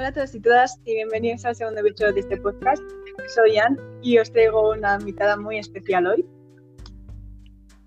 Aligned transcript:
Hola 0.00 0.08
a 0.08 0.12
todos 0.12 0.34
y 0.34 0.40
todas 0.40 0.80
y 0.86 0.94
bienvenidos 0.94 1.44
al 1.44 1.54
segundo 1.54 1.82
episodio 1.82 2.14
de 2.14 2.20
este 2.20 2.38
podcast. 2.38 2.82
Soy 3.34 3.58
Ann 3.58 3.78
y 4.00 4.16
os 4.16 4.32
traigo 4.32 4.70
una 4.70 4.96
invitada 4.98 5.36
muy 5.36 5.58
especial 5.58 6.06
hoy. 6.06 6.24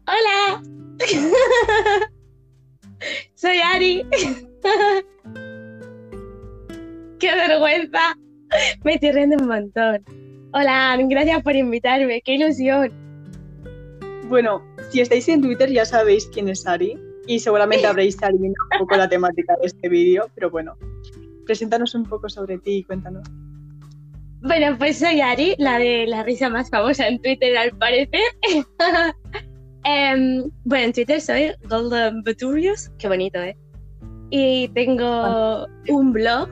¡Hola! 0.05 0.61
Soy 3.33 3.57
Ari. 3.57 4.05
¡Qué 7.19 7.33
vergüenza! 7.33 8.15
Me 8.83 8.93
estoy 8.93 9.11
riendo 9.11 9.37
un 9.37 9.47
montón. 9.47 10.03
Hola, 10.53 10.91
Ann, 10.91 11.09
gracias 11.09 11.41
por 11.41 11.55
invitarme. 11.55 12.21
¡Qué 12.21 12.35
ilusión! 12.35 12.91
Bueno, 14.25 14.63
si 14.91 15.01
estáis 15.01 15.27
en 15.29 15.41
Twitter 15.41 15.71
ya 15.71 15.83
sabéis 15.83 16.27
quién 16.27 16.47
es 16.47 16.67
Ari 16.67 16.95
y 17.25 17.39
seguramente 17.39 17.87
habréis 17.87 18.21
adivinado 18.21 18.67
un 18.73 18.79
poco 18.81 18.97
la 18.97 19.09
temática 19.09 19.55
de 19.59 19.65
este 19.65 19.89
vídeo, 19.89 20.29
pero 20.35 20.51
bueno, 20.51 20.77
preséntanos 21.45 21.95
un 21.95 22.03
poco 22.03 22.29
sobre 22.29 22.57
ti 22.57 22.77
y 22.77 22.83
cuéntanos. 22.83 23.27
Bueno, 24.41 24.77
pues 24.77 24.99
soy 24.99 25.21
Ari, 25.21 25.55
la 25.57 25.79
de 25.79 26.05
la 26.05 26.23
risa 26.23 26.49
más 26.49 26.69
famosa 26.69 27.07
en 27.07 27.21
Twitter 27.21 27.57
al 27.57 27.71
parecer. 27.77 28.21
Em, 29.85 30.49
bueno, 30.63 30.85
en 30.85 30.93
Twitter 30.93 31.19
soy 31.19 31.51
Golden 31.67 32.23
Beturius, 32.23 32.89
qué 32.99 33.09
bonito, 33.09 33.37
¿eh? 33.39 33.57
Y 34.29 34.69
tengo 34.69 35.67
un 35.89 36.13
blog 36.13 36.49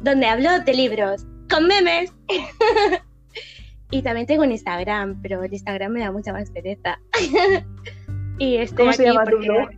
donde 0.00 0.26
hablo 0.26 0.58
de 0.60 0.72
libros, 0.72 1.26
con 1.50 1.66
memes. 1.66 2.10
y 3.90 4.02
también 4.02 4.26
tengo 4.26 4.44
un 4.44 4.52
Instagram, 4.52 5.20
pero 5.20 5.44
el 5.44 5.52
Instagram 5.52 5.92
me 5.92 6.00
da 6.00 6.10
mucha 6.10 6.32
más 6.32 6.50
pereza. 6.50 6.98
y 8.38 8.56
estoy 8.56 8.78
¿Cómo 8.78 8.92
se 8.94 9.04
llama 9.04 9.24
tu 9.26 9.38
blog? 9.38 9.68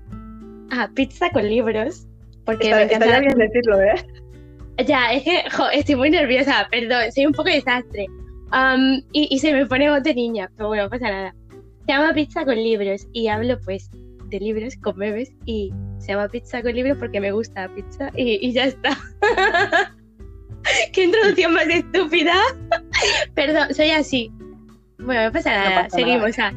Ah, 0.71 0.89
pizza 0.95 1.29
con 1.31 1.49
libros. 1.49 2.07
Porque 2.45 2.71
Está, 2.71 2.77
me 2.77 2.83
encanta 2.85 3.21
bien 3.21 3.37
decirlo, 3.37 3.81
¿eh? 3.81 3.95
Ya, 4.81 5.13
es 5.13 5.23
que 5.23 5.43
jo, 5.51 5.69
estoy 5.71 5.97
muy 5.97 6.11
nerviosa, 6.11 6.69
perdón, 6.71 7.13
soy 7.13 7.27
un 7.27 7.33
poco 7.33 7.51
desastre. 7.51 8.07
Am, 8.51 9.03
y, 9.13 9.29
y 9.31 9.39
se 9.39 9.53
me 9.53 9.67
pone 9.67 9.91
voz 9.91 10.03
de 10.03 10.15
niña, 10.15 10.51
pero 10.57 10.69
bueno, 10.69 10.85
no 10.85 10.91
pasa 10.91 11.11
nada. 11.11 11.35
Se 11.87 11.93
llama 11.93 12.13
Pizza 12.13 12.45
con 12.45 12.57
libros 12.57 13.07
y 13.13 13.29
hablo 13.29 13.59
pues 13.65 13.91
de 14.29 14.41
libros 14.41 14.75
con 14.77 14.97
bebés 14.97 15.33
y 15.45 15.73
se 15.99 16.13
llama 16.13 16.29
Pizza 16.29 16.63
con 16.63 16.73
libros 16.75 16.97
porque 16.99 17.21
me 17.21 17.33
gusta 17.33 17.67
la 17.67 17.75
pizza 17.75 18.11
y, 18.17 18.47
y 18.47 18.53
ya 18.53 18.65
está. 18.65 18.97
¿Qué 20.93 21.05
introducción 21.05 21.55
más 21.55 21.67
estúpida? 21.67 22.35
perdón, 23.35 23.75
soy 23.75 23.91
así. 23.91 24.33
Bueno, 24.99 25.25
no 25.25 25.33
pasa 25.33 25.51
nada, 25.51 25.85
pasa 25.85 25.97
seguimos. 25.97 26.39
ah. 26.39 26.53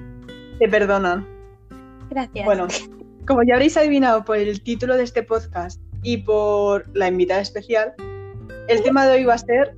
Te 0.59 0.67
perdonan. 0.67 1.27
Gracias. 2.09 2.45
Bueno, 2.45 2.67
como 3.25 3.43
ya 3.43 3.55
habréis 3.55 3.77
adivinado 3.77 4.23
por 4.25 4.37
el 4.37 4.61
título 4.61 4.97
de 4.97 5.03
este 5.03 5.23
podcast 5.23 5.81
y 6.03 6.17
por 6.17 6.85
la 6.95 7.07
invitada 7.07 7.41
especial, 7.41 7.93
el 8.67 8.83
tema 8.83 9.05
de 9.05 9.13
hoy 9.13 9.25
va 9.25 9.35
a 9.35 9.37
ser 9.37 9.75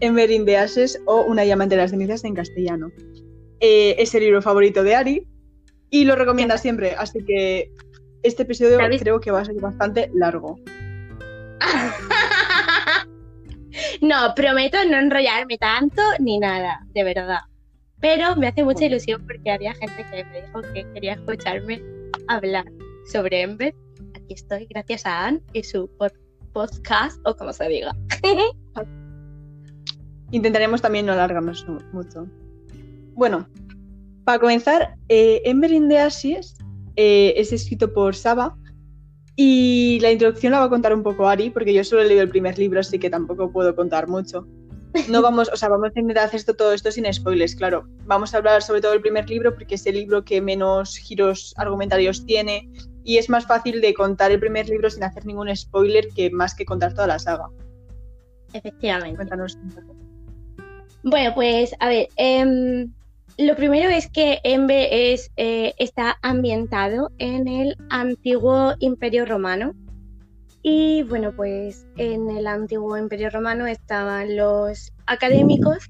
Ember 0.00 0.30
in 0.30 0.44
the 0.44 0.56
Ashes 0.56 1.00
o 1.06 1.22
Una 1.22 1.44
llama 1.44 1.64
entre 1.64 1.78
las 1.78 1.90
cenizas 1.90 2.24
en 2.24 2.34
castellano. 2.34 2.90
Eh, 3.60 3.96
es 3.98 4.14
el 4.14 4.22
libro 4.22 4.40
favorito 4.40 4.84
de 4.84 4.94
Ari 4.94 5.26
y 5.90 6.04
lo 6.04 6.14
recomienda 6.14 6.58
siempre, 6.58 6.94
así 6.96 7.24
que 7.24 7.72
este 8.22 8.44
episodio 8.44 8.78
creo 8.98 9.20
que 9.20 9.30
va 9.30 9.40
a 9.40 9.44
ser 9.44 9.56
bastante 9.56 10.10
largo. 10.14 10.58
no, 14.00 14.34
prometo 14.36 14.78
no 14.88 14.98
enrollarme 14.98 15.58
tanto 15.58 16.02
ni 16.20 16.38
nada, 16.38 16.86
de 16.94 17.04
verdad. 17.04 17.40
Pero 18.00 18.36
me 18.36 18.46
hace 18.46 18.62
mucha 18.62 18.84
ilusión 18.84 19.26
porque 19.26 19.50
había 19.50 19.74
gente 19.74 20.06
que 20.08 20.24
me 20.24 20.42
dijo 20.42 20.62
que 20.72 20.86
quería 20.92 21.14
escucharme 21.14 21.82
hablar 22.28 22.64
sobre 23.10 23.42
Ember. 23.42 23.74
Aquí 24.14 24.34
estoy, 24.34 24.66
gracias 24.66 25.04
a 25.06 25.26
Anne 25.26 25.40
y 25.52 25.62
su 25.62 25.88
pod- 25.98 26.12
podcast, 26.52 27.20
o 27.26 27.34
como 27.36 27.52
se 27.52 27.68
diga. 27.68 27.94
Intentaremos 30.30 30.82
también 30.82 31.06
no 31.06 31.12
alargarnos 31.12 31.66
mu- 31.68 31.80
mucho. 31.92 32.26
Bueno, 33.14 33.48
para 34.24 34.38
comenzar, 34.38 34.94
eh, 35.08 35.40
Ember 35.44 35.72
in 35.72 35.88
the 35.88 35.98
Ashes 35.98 36.56
eh, 36.96 37.32
es 37.36 37.52
escrito 37.52 37.92
por 37.92 38.14
Saba 38.14 38.56
y 39.36 39.98
la 40.00 40.10
introducción 40.12 40.52
la 40.52 40.58
va 40.58 40.66
a 40.66 40.68
contar 40.70 40.92
un 40.94 41.02
poco 41.02 41.26
Ari, 41.28 41.50
porque 41.50 41.72
yo 41.72 41.82
solo 41.84 42.02
he 42.02 42.06
leído 42.06 42.22
el 42.22 42.28
primer 42.28 42.58
libro, 42.58 42.80
así 42.80 42.98
que 42.98 43.08
tampoco 43.08 43.50
puedo 43.50 43.74
contar 43.74 44.08
mucho. 44.08 44.46
No 45.08 45.22
vamos, 45.22 45.50
o 45.52 45.56
sea, 45.56 45.68
vamos 45.68 45.90
a 45.94 46.00
intentar 46.00 46.26
hacer 46.26 46.40
esto, 46.40 46.54
todo 46.54 46.72
esto 46.72 46.90
sin 46.90 47.12
spoilers, 47.12 47.54
claro. 47.54 47.86
Vamos 48.04 48.34
a 48.34 48.38
hablar 48.38 48.62
sobre 48.62 48.80
todo 48.80 48.92
del 48.92 49.00
primer 49.00 49.28
libro 49.28 49.54
porque 49.54 49.76
es 49.76 49.86
el 49.86 49.94
libro 49.94 50.24
que 50.24 50.40
menos 50.40 50.96
giros 50.96 51.54
argumentarios 51.56 52.24
tiene 52.26 52.68
y 53.04 53.18
es 53.18 53.28
más 53.30 53.46
fácil 53.46 53.80
de 53.80 53.94
contar 53.94 54.30
el 54.32 54.40
primer 54.40 54.68
libro 54.68 54.90
sin 54.90 55.04
hacer 55.04 55.24
ningún 55.24 55.54
spoiler 55.54 56.08
que 56.14 56.30
más 56.30 56.54
que 56.54 56.64
contar 56.64 56.94
toda 56.94 57.06
la 57.06 57.18
saga. 57.18 57.48
Efectivamente. 58.52 59.16
Cuéntanos 59.16 59.54
un 59.56 59.70
poco. 59.70 59.96
Bueno, 61.02 61.32
pues 61.34 61.74
a 61.80 61.88
ver, 61.88 62.08
em, 62.16 62.92
lo 63.38 63.54
primero 63.56 63.88
es 63.88 64.10
que 64.10 64.40
Ember 64.42 64.88
es, 64.90 65.30
eh, 65.36 65.72
está 65.78 66.18
ambientado 66.22 67.10
en 67.18 67.46
el 67.46 67.76
antiguo 67.88 68.74
Imperio 68.80 69.24
Romano. 69.24 69.74
Y 70.70 71.02
bueno, 71.02 71.32
pues 71.34 71.86
en 71.96 72.28
el 72.28 72.46
antiguo 72.46 72.98
Imperio 72.98 73.30
Romano 73.30 73.66
estaban 73.66 74.36
los 74.36 74.92
académicos 75.06 75.88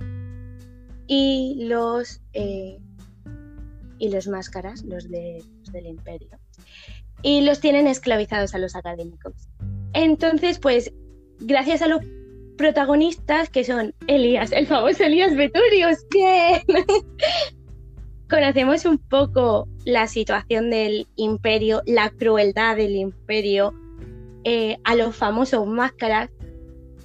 y 1.08 1.64
los, 1.66 2.20
eh, 2.32 2.78
y 3.98 4.08
los 4.10 4.28
máscaras, 4.28 4.84
los, 4.84 5.10
de, 5.10 5.42
del 5.72 5.86
imperio. 5.86 6.28
Y 7.22 7.40
los 7.40 7.58
tienen 7.58 7.88
esclavizados 7.88 8.54
a 8.54 8.58
los 8.58 8.76
académicos. 8.76 9.48
Entonces, 9.94 10.60
pues, 10.60 10.92
gracias 11.40 11.82
a 11.82 11.88
los 11.88 12.00
protagonistas 12.56 13.50
que 13.50 13.64
son 13.64 13.96
Elías, 14.06 14.52
el 14.52 14.68
famoso 14.68 15.02
Elías 15.02 15.34
Beturius. 15.34 16.06
¡Bien! 16.12 16.62
Conocemos 18.30 18.84
un 18.84 18.98
poco 18.98 19.66
la 19.84 20.06
situación 20.06 20.70
del 20.70 21.08
imperio, 21.16 21.82
la 21.84 22.10
crueldad 22.10 22.76
del 22.76 22.94
imperio, 22.94 23.74
eh, 24.44 24.78
a 24.84 24.94
los 24.94 25.16
famosos 25.16 25.66
máscaras. 25.66 26.30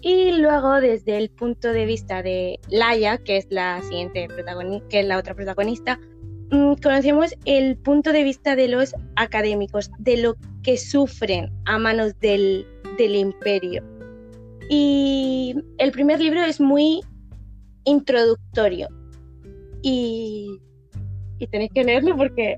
Y 0.02 0.34
luego, 0.34 0.82
desde 0.82 1.18
el 1.18 1.30
punto 1.30 1.72
de 1.72 1.86
vista 1.86 2.22
de 2.22 2.60
Laia, 2.70 3.18
que 3.18 3.38
es 3.38 3.48
la 3.50 3.82
siguiente 3.84 4.28
protagonista, 4.28 4.88
que 4.90 5.00
es 5.00 5.06
la 5.06 5.18
otra 5.18 5.34
protagonista, 5.34 6.00
mm, 6.52 6.74
conocemos 6.84 7.34
el 7.46 7.78
punto 7.78 8.12
de 8.12 8.24
vista 8.24 8.56
de 8.56 8.68
los 8.68 8.94
académicos, 9.16 9.90
de 10.00 10.18
lo 10.18 10.36
que 10.62 10.78
sufren 10.78 11.52
a 11.66 11.78
manos 11.78 12.20
del, 12.20 12.68
del 12.98 13.16
imperio. 13.16 13.84
Y 14.70 15.56
el 15.78 15.92
primer 15.92 16.20
libro 16.20 16.42
es 16.44 16.60
muy 16.60 17.02
introductorio. 17.86 18.88
Y, 19.82 20.60
y 21.40 21.48
tenéis 21.48 21.72
que 21.74 21.84
leerlo 21.84 22.16
porque 22.18 22.58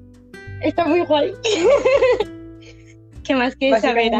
está 0.61 0.85
muy 0.85 1.01
guay. 1.05 1.33
¿Qué 3.25 3.35
más 3.35 3.55
quieres 3.55 3.81
saber? 3.81 4.13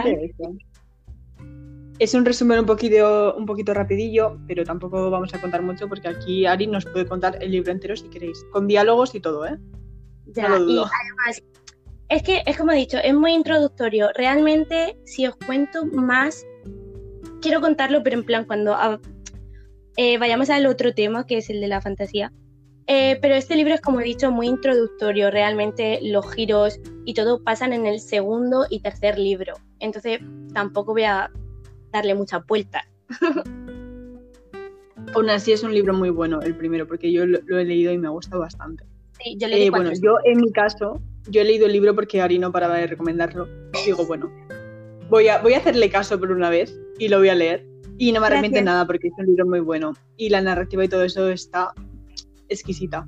Es 1.98 2.14
un 2.14 2.26
resumen 2.26 2.60
un 2.60 2.66
poquito, 2.66 3.36
un 3.38 3.46
poquito 3.46 3.74
rapidillo, 3.74 4.38
pero 4.48 4.66
tampoco 4.66 5.10
vamos 5.10 5.34
a 5.34 5.40
contar 5.40 5.62
mucho 5.62 5.88
porque 5.88 6.10
aquí 6.10 6.46
Ari 6.46 6.68
nos 6.68 6.86
puede 6.86 7.06
contar 7.06 7.38
el 7.42 7.52
libro 7.52 7.72
entero 7.72 7.96
si 7.96 8.10
queréis, 8.10 8.44
con 8.52 8.68
diálogos 8.68 9.16
y 9.16 9.22
todo, 9.22 9.46
¿eh? 9.46 9.58
Ya, 10.26 10.50
No 10.50 10.60
lo 10.60 10.72
y 10.72 10.78
además, 10.78 11.42
es 12.10 12.24
que 12.24 12.44
es 12.46 12.58
como 12.58 12.72
he 12.72 12.76
dicho, 12.76 12.98
es 12.98 13.14
muy 13.14 13.32
introductorio. 13.32 14.10
Realmente, 14.16 14.98
si 15.06 15.26
os 15.26 15.36
cuento 15.38 15.86
más, 15.86 16.46
quiero 17.42 17.62
contarlo, 17.62 18.04
pero 18.04 18.18
en 18.18 18.26
plan 18.26 18.44
cuando 18.44 18.74
ah, 18.74 19.00
eh, 19.96 20.18
vayamos 20.18 20.50
al 20.50 20.66
otro 20.66 20.94
tema, 20.94 21.26
que 21.26 21.38
es 21.38 21.50
el 21.50 21.62
de 21.62 21.68
la 21.68 21.82
fantasía. 21.82 22.34
Eh, 22.88 23.18
pero 23.22 23.36
este 23.36 23.56
libro 23.56 23.74
es, 23.74 23.82
como 23.82 24.00
he 24.02 24.04
dicho, 24.04 24.32
muy 24.32 24.48
introductorio. 24.48 25.32
Realmente 25.32 26.00
los 26.04 26.32
giros 26.34 26.80
y 27.06 27.14
todo 27.14 27.44
pasan 27.44 27.74
en 27.74 27.86
el 27.88 28.00
segundo 28.00 28.66
y 28.70 28.80
tercer 28.82 29.18
libro. 29.18 29.56
Entonces 29.80 30.20
tampoco 30.54 30.94
voy 30.94 31.04
a 31.04 31.32
darle 31.92 32.14
mucha 32.14 32.40
vuelta. 32.40 32.88
Aún 35.14 35.30
así 35.30 35.52
es 35.54 35.64
un 35.64 35.74
libro 35.74 35.94
muy 35.94 36.10
bueno, 36.10 36.42
el 36.42 36.56
primero, 36.56 36.86
porque 36.88 37.12
yo 37.12 37.26
lo, 37.26 37.40
lo 37.46 37.58
he 37.58 37.66
leído 37.66 37.94
y 37.94 37.98
me 37.98 38.08
ha 38.08 38.12
gustado 38.12 38.42
bastante. 38.42 38.84
Sí, 39.24 39.38
yo 39.38 39.48
le 39.48 39.56
di 39.56 39.64
Eh, 39.68 39.70
bueno, 39.70 39.92
yo 39.94 40.18
en 40.26 40.42
mi 40.42 40.52
caso, 40.52 41.02
yo 41.30 41.42
he 41.42 41.46
leído 41.46 41.68
el 41.68 41.72
libro 41.72 41.96
porque 41.96 42.22
Ari 42.22 42.38
no 42.38 42.52
paraba 42.52 42.76
de 42.76 42.88
recomendarlo. 42.88 43.48
Digo, 43.86 44.06
bueno, 44.06 44.30
voy 45.10 45.30
a, 45.30 45.42
voy 45.42 45.54
a 45.54 45.60
hacerle 45.60 45.90
caso 45.90 46.20
por 46.20 46.32
una 46.32 46.50
vez 46.50 46.78
y 47.00 47.08
lo 47.08 47.20
voy 47.20 47.30
a 47.30 47.36
leer. 47.36 47.66
Y 47.98 48.12
no 48.12 48.20
me 48.20 48.28
arrepiento 48.28 48.62
nada 48.62 48.86
porque 48.86 49.08
es 49.08 49.14
un 49.18 49.28
libro 49.28 49.46
muy 49.46 49.62
bueno. 49.62 49.94
Y 50.18 50.30
la 50.30 50.42
narrativa 50.42 50.84
y 50.84 50.90
todo 50.90 51.04
eso 51.04 51.30
está 51.30 51.72
exquisita. 52.50 53.08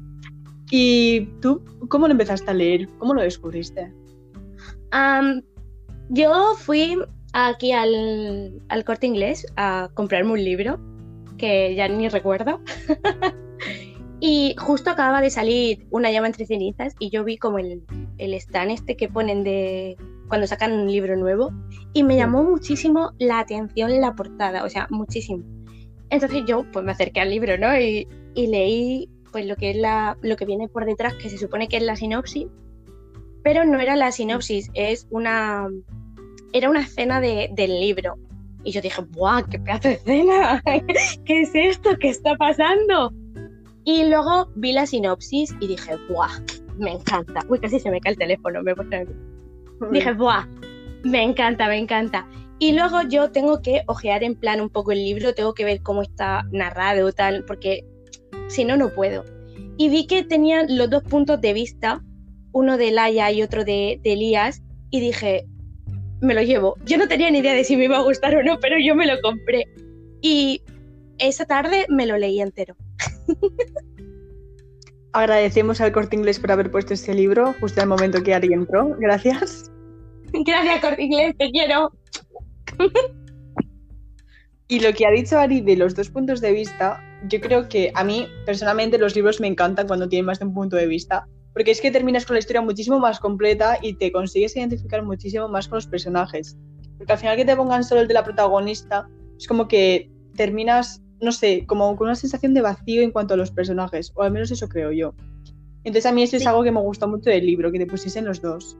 ¿Y 0.69 1.27
tú 1.41 1.63
cómo 1.89 2.07
lo 2.07 2.11
empezaste 2.11 2.51
a 2.51 2.53
leer? 2.53 2.89
¿Cómo 2.97 3.13
lo 3.13 3.21
descubriste? 3.21 3.93
Yo 6.09 6.55
fui 6.57 6.97
aquí 7.33 7.71
al, 7.71 8.61
al 8.69 8.83
corte 8.85 9.07
inglés 9.07 9.45
a 9.55 9.89
comprarme 9.93 10.31
un 10.31 10.43
libro 10.43 10.79
que 11.37 11.75
ya 11.75 11.87
ni 11.87 12.09
recuerdo. 12.09 12.61
y 14.19 14.55
justo 14.57 14.89
acababa 14.89 15.21
de 15.21 15.29
salir 15.29 15.85
Una 15.91 16.11
llama 16.11 16.27
entre 16.27 16.45
cenizas 16.45 16.95
y 16.99 17.09
yo 17.09 17.23
vi 17.23 17.37
como 17.37 17.59
el, 17.59 17.83
el 18.17 18.33
stand 18.33 18.71
este 18.71 18.97
que 18.97 19.07
ponen 19.07 19.43
de 19.43 19.95
cuando 20.27 20.47
sacan 20.47 20.73
un 20.73 20.91
libro 20.91 21.15
nuevo 21.15 21.51
y 21.93 22.03
me 22.03 22.15
llamó 22.15 22.43
muchísimo 22.43 23.11
la 23.17 23.39
atención 23.39 23.99
la 24.01 24.13
portada, 24.15 24.63
o 24.63 24.69
sea, 24.69 24.87
muchísimo. 24.89 25.43
Entonces 26.09 26.43
yo 26.45 26.65
pues 26.71 26.85
me 26.85 26.91
acerqué 26.91 27.21
al 27.21 27.29
libro, 27.29 27.57
¿no? 27.57 27.77
Y, 27.79 28.07
leí 28.35 29.09
pues 29.37 29.45
lo 29.45 29.55
que 29.55 29.69
es 29.69 29.77
la, 29.77 30.17
lo 30.23 30.35
que 30.35 30.45
viene 30.45 30.67
por 30.67 30.83
detrás, 30.85 31.13
que 31.13 31.29
se 31.29 31.37
supone 31.37 31.67
que 31.67 31.77
es 31.77 31.83
la 31.83 31.95
sinopsis, 31.95 32.47
pero 33.43 33.65
no 33.65 33.79
era 33.79 33.95
la 33.95 34.11
sinopsis, 34.11 34.71
es 34.73 35.05
una 35.11 35.69
era 36.53 36.71
una 36.71 36.79
escena 36.79 37.21
de, 37.21 37.47
del 37.53 37.79
libro. 37.79 38.15
Y 38.63 38.71
yo 38.71 38.81
dije, 38.81 38.99
¡buah, 39.11 39.43
qué 39.43 39.59
pedazo 39.59 39.89
de 39.89 39.93
escena! 39.93 40.63
¿Qué 41.25 41.41
es 41.41 41.51
esto? 41.53 41.91
¿Qué 41.99 42.09
está 42.09 42.35
pasando? 42.35 43.13
Y 43.83 44.05
luego 44.05 44.49
vi 44.55 44.71
la 44.71 44.87
sinopsis 44.87 45.53
y 45.59 45.67
dije, 45.67 45.97
¡buah! 46.09 46.31
Me 46.79 46.93
encanta. 46.93 47.41
Uy, 47.47 47.59
casi 47.59 47.79
se 47.79 47.91
me 47.91 48.01
cae 48.01 48.13
el 48.13 48.17
teléfono, 48.17 48.63
me 48.63 48.73
Dije, 49.91 50.13
¡buah! 50.13 50.47
Me 51.03 51.21
encanta, 51.21 51.67
me 51.67 51.77
encanta. 51.77 52.27
Y 52.57 52.71
luego 52.71 53.03
yo 53.03 53.29
tengo 53.29 53.61
que 53.61 53.83
ojear 53.85 54.23
en 54.23 54.33
plan 54.33 54.61
un 54.61 54.71
poco 54.71 54.93
el 54.93 55.03
libro, 55.03 55.35
tengo 55.35 55.53
que 55.53 55.63
ver 55.63 55.83
cómo 55.83 56.01
está 56.01 56.47
narrado 56.51 57.11
tal, 57.11 57.45
porque 57.45 57.85
si 58.47 58.65
no, 58.65 58.77
no 58.77 58.89
puedo. 58.89 59.23
Y 59.77 59.89
vi 59.89 60.07
que 60.07 60.23
tenía 60.23 60.65
los 60.67 60.89
dos 60.89 61.03
puntos 61.03 61.39
de 61.41 61.53
vista, 61.53 62.03
uno 62.51 62.77
de 62.77 62.91
Laia 62.91 63.31
y 63.31 63.43
otro 63.43 63.63
de, 63.63 63.99
de 64.03 64.13
Elías, 64.13 64.63
y 64.89 64.99
dije, 64.99 65.45
me 66.21 66.33
lo 66.33 66.41
llevo. 66.41 66.75
Yo 66.85 66.97
no 66.97 67.07
tenía 67.07 67.29
ni 67.31 67.39
idea 67.39 67.53
de 67.53 67.63
si 67.63 67.77
me 67.77 67.85
iba 67.85 67.97
a 67.97 68.01
gustar 68.01 68.35
o 68.35 68.43
no, 68.43 68.59
pero 68.59 68.77
yo 68.79 68.95
me 68.95 69.05
lo 69.05 69.19
compré. 69.21 69.65
Y 70.21 70.61
esa 71.19 71.45
tarde 71.45 71.85
me 71.89 72.05
lo 72.05 72.17
leí 72.17 72.41
entero. 72.41 72.75
Agradecemos 75.13 75.81
al 75.81 75.91
Corte 75.91 76.15
Inglés 76.15 76.39
por 76.39 76.51
haber 76.51 76.69
puesto 76.69 76.93
este 76.93 77.13
libro 77.13 77.55
justo 77.59 77.81
el 77.81 77.87
momento 77.87 78.21
que 78.23 78.33
Ari 78.33 78.53
entró. 78.53 78.95
Gracias. 78.99 79.71
Gracias, 80.31 80.81
Corte 80.81 81.03
Inglés, 81.03 81.35
te 81.37 81.49
quiero. 81.51 81.91
y 84.67 84.79
lo 84.79 84.93
que 84.93 85.07
ha 85.07 85.11
dicho 85.11 85.39
Ari 85.39 85.61
de 85.61 85.77
los 85.77 85.95
dos 85.95 86.09
puntos 86.09 86.41
de 86.41 86.51
vista, 86.51 87.01
yo 87.27 87.41
creo 87.41 87.67
que 87.67 87.91
a 87.95 88.03
mí 88.03 88.27
personalmente 88.45 88.97
los 88.97 89.15
libros 89.15 89.39
me 89.39 89.47
encantan 89.47 89.87
cuando 89.87 90.07
tienen 90.07 90.25
más 90.25 90.39
de 90.39 90.45
un 90.45 90.53
punto 90.53 90.75
de 90.75 90.87
vista, 90.87 91.27
porque 91.53 91.71
es 91.71 91.81
que 91.81 91.91
terminas 91.91 92.25
con 92.25 92.35
la 92.35 92.39
historia 92.39 92.61
muchísimo 92.61 92.99
más 92.99 93.19
completa 93.19 93.79
y 93.81 93.93
te 93.93 94.11
consigues 94.11 94.55
identificar 94.55 95.03
muchísimo 95.03 95.47
más 95.47 95.67
con 95.67 95.77
los 95.77 95.87
personajes. 95.87 96.55
Porque 96.97 97.13
al 97.13 97.19
final 97.19 97.35
que 97.35 97.45
te 97.45 97.55
pongan 97.55 97.83
solo 97.83 98.01
el 98.01 98.07
de 98.07 98.13
la 98.13 98.23
protagonista, 98.23 99.07
es 99.37 99.47
como 99.47 99.67
que 99.67 100.11
terminas 100.35 101.01
no 101.19 101.31
sé, 101.31 101.65
como 101.65 101.95
con 101.95 102.07
una 102.07 102.15
sensación 102.15 102.53
de 102.53 102.61
vacío 102.61 103.01
en 103.01 103.11
cuanto 103.11 103.33
a 103.33 103.37
los 103.37 103.51
personajes, 103.51 104.11
o 104.15 104.23
al 104.23 104.31
menos 104.31 104.51
eso 104.51 104.67
creo 104.67 104.91
yo. 104.91 105.13
Entonces 105.83 106.05
a 106.05 106.11
mí 106.11 106.23
eso 106.23 106.37
es 106.37 106.45
algo 106.45 106.63
que 106.63 106.71
me 106.71 106.81
gusta 106.81 107.07
mucho 107.07 107.29
del 107.29 107.45
libro, 107.45 107.71
que 107.71 107.79
te 107.79 107.85
pusiesen 107.85 108.25
los 108.25 108.41
dos. 108.41 108.77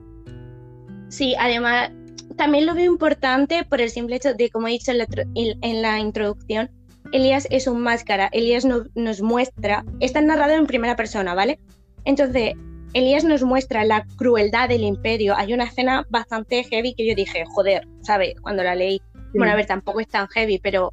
Sí, 1.08 1.34
además 1.38 1.90
también 2.36 2.66
lo 2.66 2.74
veo 2.74 2.92
importante 2.92 3.64
por 3.64 3.80
el 3.80 3.90
simple 3.90 4.16
hecho 4.16 4.34
de, 4.34 4.50
como 4.50 4.68
he 4.68 4.72
dicho 4.72 4.92
en 4.92 5.82
la, 5.82 5.98
introducción, 5.98 6.70
Elías 7.12 7.46
es 7.50 7.66
un 7.66 7.80
máscara, 7.80 8.28
Elías 8.32 8.64
nos 8.64 9.22
muestra, 9.22 9.84
está 10.00 10.20
narrado 10.20 10.52
en 10.54 10.66
primera 10.66 10.96
persona, 10.96 11.34
¿vale? 11.34 11.58
Entonces, 12.04 12.54
Elías 12.92 13.24
nos 13.24 13.42
muestra 13.42 13.84
la 13.84 14.06
crueldad 14.16 14.68
del 14.68 14.82
imperio. 14.82 15.34
Hay 15.36 15.52
una 15.52 15.64
escena 15.64 16.06
bastante 16.10 16.64
heavy 16.64 16.94
que 16.94 17.06
yo 17.06 17.14
dije, 17.14 17.44
joder, 17.46 17.86
¿sabes? 18.02 18.34
Cuando 18.40 18.62
la 18.62 18.74
leí. 18.74 19.00
Bueno, 19.34 19.52
a 19.52 19.56
ver, 19.56 19.66
tampoco 19.66 20.00
es 20.00 20.08
tan 20.08 20.26
heavy, 20.28 20.58
pero 20.58 20.92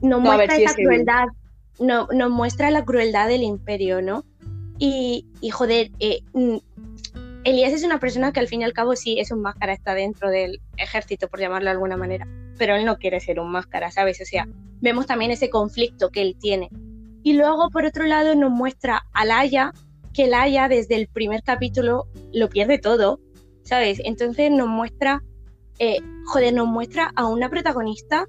nos 0.00 0.20
muestra 0.20 0.56
esa 0.56 0.74
crueldad, 0.74 1.26
no, 1.80 2.06
nos 2.12 2.30
muestra 2.30 2.70
la 2.70 2.84
crueldad 2.84 3.28
del 3.28 3.42
imperio, 3.42 4.02
¿no? 4.02 4.24
Y, 4.78 5.26
y 5.40 5.50
joder, 5.50 5.90
eh, 5.98 6.20
mm, 6.32 6.56
Elías 7.44 7.74
es 7.74 7.84
una 7.84 8.00
persona 8.00 8.32
que 8.32 8.40
al 8.40 8.48
fin 8.48 8.62
y 8.62 8.64
al 8.64 8.72
cabo 8.72 8.96
sí 8.96 9.18
es 9.20 9.30
un 9.30 9.42
máscara, 9.42 9.74
está 9.74 9.92
dentro 9.92 10.30
del 10.30 10.62
ejército, 10.78 11.28
por 11.28 11.40
llamarlo 11.40 11.66
de 11.66 11.72
alguna 11.72 11.98
manera, 11.98 12.26
pero 12.56 12.74
él 12.74 12.86
no 12.86 12.96
quiere 12.96 13.20
ser 13.20 13.38
un 13.38 13.50
máscara, 13.50 13.90
¿sabes? 13.90 14.18
O 14.22 14.24
sea, 14.24 14.48
vemos 14.80 15.06
también 15.06 15.30
ese 15.30 15.50
conflicto 15.50 16.08
que 16.08 16.22
él 16.22 16.36
tiene. 16.40 16.70
Y 17.22 17.34
luego, 17.34 17.68
por 17.68 17.84
otro 17.84 18.04
lado, 18.04 18.34
nos 18.34 18.50
muestra 18.50 19.02
a 19.12 19.26
Laia, 19.26 19.74
que 20.14 20.26
Laia 20.26 20.68
desde 20.68 20.96
el 20.96 21.06
primer 21.06 21.42
capítulo 21.42 22.06
lo 22.32 22.48
pierde 22.48 22.78
todo, 22.78 23.20
¿sabes? 23.62 24.00
Entonces 24.04 24.50
nos 24.50 24.68
muestra, 24.68 25.22
eh, 25.78 25.98
joder, 26.24 26.54
nos 26.54 26.66
muestra 26.66 27.12
a 27.14 27.26
una 27.26 27.50
protagonista 27.50 28.26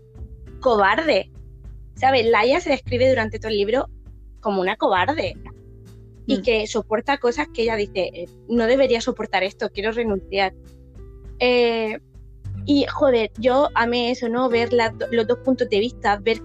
cobarde, 0.59 1.31
¿sabes? 1.95 2.25
Laia 2.25 2.59
se 2.59 2.71
describe 2.71 3.07
durante 3.07 3.39
todo 3.39 3.49
el 3.49 3.57
libro 3.57 3.87
como 4.41 4.59
una 4.59 4.75
cobarde 4.75 5.37
y 6.27 6.37
mm. 6.37 6.41
que 6.41 6.67
soporta 6.67 7.17
cosas 7.17 7.47
que 7.53 7.63
ella 7.63 7.75
dice, 7.75 8.09
eh, 8.13 8.25
no 8.47 8.65
debería 8.65 9.01
soportar 9.01 9.43
esto, 9.43 9.69
quiero 9.69 9.91
renunciar. 9.91 10.53
Eh, 11.39 11.99
y 12.65 12.85
joder, 12.85 13.31
yo 13.37 13.69
amé 13.75 14.11
eso, 14.11 14.27
¿no? 14.29 14.49
Ver 14.49 14.69
los 15.11 15.27
dos 15.27 15.39
puntos 15.39 15.69
de 15.69 15.79
vista, 15.79 16.17
ver 16.17 16.41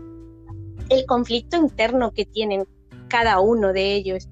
el 0.90 1.06
conflicto 1.06 1.56
interno 1.56 2.12
que 2.12 2.26
tienen 2.26 2.64
cada 3.08 3.40
uno 3.40 3.72
de 3.72 3.94
ellos. 3.94 4.28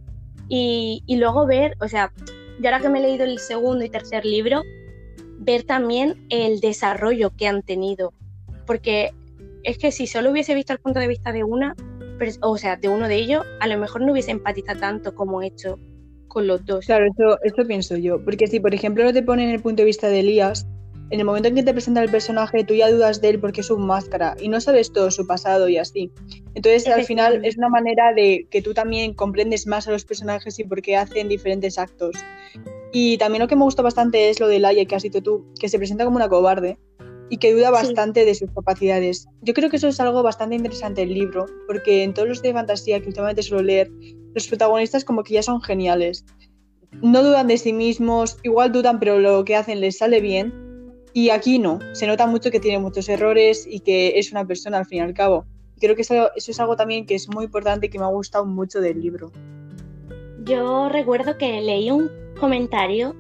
Y, 0.49 1.03
y 1.07 1.17
luego 1.17 1.47
ver, 1.47 1.77
o 1.81 1.89
sea, 1.89 2.13
yo 2.61 2.67
ahora 2.67 2.81
que 2.81 2.89
me 2.89 2.99
he 2.99 3.03
leído 3.03 3.25
el 3.25 3.39
segundo 3.39 3.85
y 3.85 3.89
tercer 3.89 4.25
libro, 4.25 4.63
ver 5.39 5.63
también 5.63 6.27
el 6.29 6.61
desarrollo 6.61 7.31
que 7.37 7.47
han 7.47 7.63
tenido. 7.63 8.13
Porque 8.67 9.13
es 9.63 9.79
que 9.79 9.93
si 9.93 10.07
solo 10.07 10.31
hubiese 10.31 10.55
visto 10.55 10.73
el 10.73 10.79
punto 10.79 11.01
de 11.01 11.09
vista 11.09 11.33
de 11.33 11.45
una, 11.45 11.75
o 12.41 12.57
sea, 12.57 12.77
de 12.77 12.89
uno 12.89 13.09
de 13.09 13.17
ellos, 13.17 13.45
a 13.61 13.67
lo 13.67 13.79
mejor 13.79 14.03
no 14.03 14.13
hubiese 14.13 14.31
empatizado 14.31 14.81
tanto 14.81 15.15
como 15.15 15.43
he 15.43 15.47
hecho 15.47 15.79
con 16.29 16.47
los 16.47 16.65
dos. 16.65 16.87
Claro, 16.87 17.07
eso, 17.07 17.39
eso 17.43 17.67
pienso 17.67 17.97
yo. 17.97 18.23
Porque 18.25 18.47
si, 18.47 18.61
por 18.61 18.75
ejemplo, 18.75 19.05
no 19.05 19.13
te 19.13 19.23
ponen 19.23 19.51
el 19.51 19.61
punto 19.61 19.83
de 19.83 19.87
vista 19.87 20.09
de 20.09 20.21
Elías, 20.21 20.67
en 21.11 21.21
el 21.21 21.25
momento 21.25 21.49
en 21.49 21.55
que 21.55 21.63
te 21.63 21.73
presenta 21.73 22.03
el 22.03 22.11
personaje, 22.11 22.65
tú 22.65 22.75
ya 22.75 22.91
dudas 22.91 23.21
de 23.21 23.31
él 23.31 23.41
porque 23.41 23.63
es 23.63 23.71
un 23.71 23.87
máscara 23.87 24.37
y 24.39 24.49
no 24.49 24.61
sabes 24.61 24.93
todo 24.93 25.11
su 25.11 25.27
pasado 25.27 25.69
y 25.69 25.79
así. 25.79 26.13
Entonces, 26.55 26.87
al 26.87 27.05
final, 27.05 27.45
es 27.45 27.57
una 27.57 27.71
manera 27.71 28.13
de 28.13 28.47
que 28.51 28.61
tú 28.61 28.75
también 28.75 29.15
comprendes 29.15 29.67
más 29.67 29.89
a 29.89 29.91
los 29.91 30.05
personajes 30.05 30.59
y 30.59 30.65
por 30.65 30.83
qué 30.83 30.97
hacen 30.97 31.29
diferentes 31.29 31.79
actos. 31.79 32.17
Y 32.93 33.17
también 33.19 33.41
lo 33.41 33.49
que 33.49 33.57
me 33.57 33.65
gusta 33.65 33.83
bastante 33.83 34.29
es 34.29 34.41
lo 34.41 34.49
de 34.49 34.59
Laia 34.59 34.85
que 34.85 34.97
has 34.97 35.03
dicho 35.03 35.23
tú, 35.23 35.47
que 35.59 35.69
se 35.69 35.79
presenta 35.79 36.05
como 36.05 36.17
una 36.17 36.29
cobarde 36.29 36.79
y 37.31 37.39
que 37.39 37.53
duda 37.53 37.71
bastante 37.71 38.25
de 38.25 38.35
sus 38.35 38.51
capacidades. 38.53 39.27
Yo 39.43 39.55
creo 39.55 39.71
que 39.71 39.77
eso 39.77 39.89
es 39.89 40.01
algo 40.01 40.23
bastante 40.23 40.57
interesante 40.57 41.03
del 41.03 41.15
libro, 41.15 41.47
porque 41.67 42.03
en 42.03 42.15
todos 42.15 42.29
los 42.29 42.43
de 42.43 42.53
fantasía 42.53 43.01
que 43.01 43.09
últimamente 43.09 43.43
suelo 43.43 43.63
leer, 43.63 43.91
los 44.35 44.47
protagonistas 44.49 45.05
como 45.05 45.23
que 45.23 45.35
ya 45.35 45.43
son 45.43 45.61
geniales. 45.61 46.25
No 47.03 47.23
dudan 47.23 47.47
de 47.47 47.59
sí 47.59 47.73
mismos, 47.73 48.39
igual 48.43 48.73
dudan, 48.73 48.99
pero 48.99 49.19
lo 49.19 49.45
que 49.45 49.57
hacen 49.57 49.81
les 49.81 49.99
sale 49.99 50.21
bien. 50.21 50.53
Y 51.13 51.31
aquí 51.31 51.59
no, 51.59 51.79
se 51.93 52.07
nota 52.07 52.27
mucho 52.27 52.51
que 52.51 52.61
tiene 52.61 52.79
muchos 52.79 53.09
errores 53.09 53.67
y 53.69 53.81
que 53.81 54.19
es 54.19 54.31
una 54.31 54.47
persona 54.47 54.79
al 54.79 54.87
fin 54.87 54.99
y 54.99 55.03
al 55.03 55.15
cabo. 55.15 55.47
Creo 55.81 55.95
que 55.95 56.03
eso, 56.03 56.31
eso 56.35 56.51
es 56.51 56.61
algo 56.61 56.77
también 56.77 57.07
que 57.07 57.15
es 57.15 57.29
muy 57.29 57.45
importante 57.45 57.87
y 57.87 57.91
que 57.91 57.99
me 57.99 58.05
ha 58.05 58.09
gustado 58.09 58.45
mucho 58.45 58.81
del 58.81 59.01
libro. 59.01 59.31
Yo 60.45 60.89
recuerdo 60.89 61.37
que 61.37 61.61
leí 61.61 61.91
un 61.91 62.11
comentario 62.41 63.15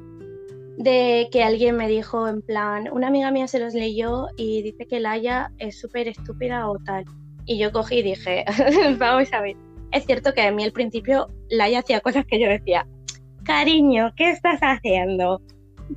de 0.78 1.28
que 1.32 1.42
alguien 1.42 1.76
me 1.76 1.88
dijo 1.88 2.28
en 2.28 2.40
plan, 2.40 2.88
una 2.92 3.08
amiga 3.08 3.32
mía 3.32 3.49
se 3.49 3.58
los 3.58 3.75
leyó 3.75 4.28
y 4.37 4.62
dice 4.62 4.87
que 4.87 5.00
Laia 5.00 5.52
es 5.58 5.78
súper 5.78 6.06
estúpida 6.06 6.68
o 6.70 6.78
tal. 6.78 7.04
Y 7.47 7.58
yo 7.58 7.73
cogí 7.73 7.97
y 7.97 8.02
dije, 8.02 8.44
vamos 8.99 9.32
a 9.32 9.40
ver, 9.40 9.56
es 9.90 10.06
cierto 10.06 10.32
que 10.32 10.42
a 10.42 10.52
mí 10.52 10.62
al 10.62 10.73
principio 10.73 11.28
Laia 11.50 11.80
hacía 11.80 12.00
cosas 12.00 12.25
que 12.26 12.40
yo 12.40 12.49
decía, 12.49 12.87
cariño, 13.44 14.12
¿qué 14.16 14.30
estás 14.30 14.61
haciendo? 14.61 15.42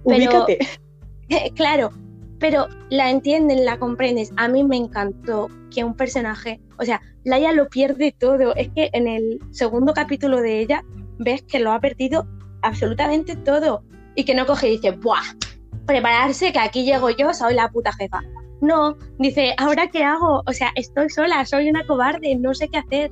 Pero, 0.08 0.48
claro, 1.56 1.92
pero 2.40 2.68
la 2.90 3.12
entienden, 3.12 3.66
la 3.66 3.78
comprendes. 3.78 4.34
A 4.36 4.48
mí 4.48 4.64
me 4.64 4.78
encantó 4.78 5.48
que 5.70 5.84
un 5.84 5.96
personaje, 5.96 6.60
o 6.80 6.86
sea, 6.86 7.02
Laia 7.24 7.52
lo 7.52 7.70
pierde 7.70 8.16
todo. 8.18 8.56
Es 8.56 8.70
que 8.70 8.90
en 8.94 9.08
el 9.08 9.40
segundo 9.52 9.94
capítulo 9.94 10.42
de 10.42 10.60
ella 10.60 10.84
ves 11.20 11.44
que 11.44 11.60
lo 11.60 11.72
ha 11.72 11.80
perdido 11.80 12.26
absolutamente 12.64 13.36
todo 13.36 13.84
y 14.15 14.24
que 14.24 14.36
no 14.36 14.46
coge 14.46 14.68
y 14.68 14.72
dice, 14.77 14.91
¡buah! 14.91 15.24
Prepararse 15.86 16.51
que 16.51 16.60
aquí 16.60 16.84
llego 16.84 17.10
yo, 17.10 17.34
soy 17.34 17.53
la 17.53 17.70
puta 17.70 17.91
jefa. 17.94 18.22
No, 18.62 18.96
dice, 19.18 19.56
¿ahora 19.58 19.88
qué 19.88 20.03
hago? 20.03 20.44
O 20.46 20.53
sea, 20.53 20.72
estoy 20.75 21.10
sola, 21.10 21.46
soy 21.46 21.70
una 21.70 21.86
cobarde, 21.86 22.36
no 22.36 22.53
sé 22.53 22.68
qué 22.68 22.77
hacer. 22.77 23.12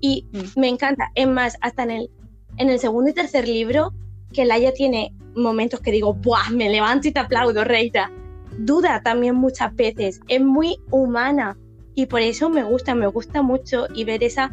Y 0.00 0.26
mm. 0.32 0.60
me 0.60 0.68
encanta. 0.68 1.10
Es 1.14 1.28
más, 1.28 1.56
hasta 1.60 1.84
en 1.84 1.90
el, 1.92 2.10
en 2.56 2.68
el 2.68 2.78
segundo 2.78 3.10
y 3.10 3.14
tercer 3.14 3.46
libro, 3.46 3.92
que 4.32 4.44
Laia 4.44 4.72
tiene 4.72 5.14
momentos 5.36 5.80
que 5.80 5.92
digo, 5.92 6.14
¡buah! 6.14 6.50
Me 6.50 6.68
levanto 6.68 7.08
y 7.08 7.12
te 7.12 7.20
aplaudo, 7.20 7.64
Reita. 7.64 8.10
Duda 8.58 9.02
también 9.02 9.36
muchas 9.36 9.74
veces, 9.76 10.20
es 10.26 10.40
muy 10.40 10.78
humana 10.90 11.56
y 11.94 12.06
por 12.06 12.20
eso 12.20 12.50
me 12.50 12.64
gusta, 12.64 12.94
me 12.94 13.06
gusta 13.06 13.42
mucho 13.42 13.86
y 13.94 14.04
ver 14.04 14.24
esa 14.24 14.52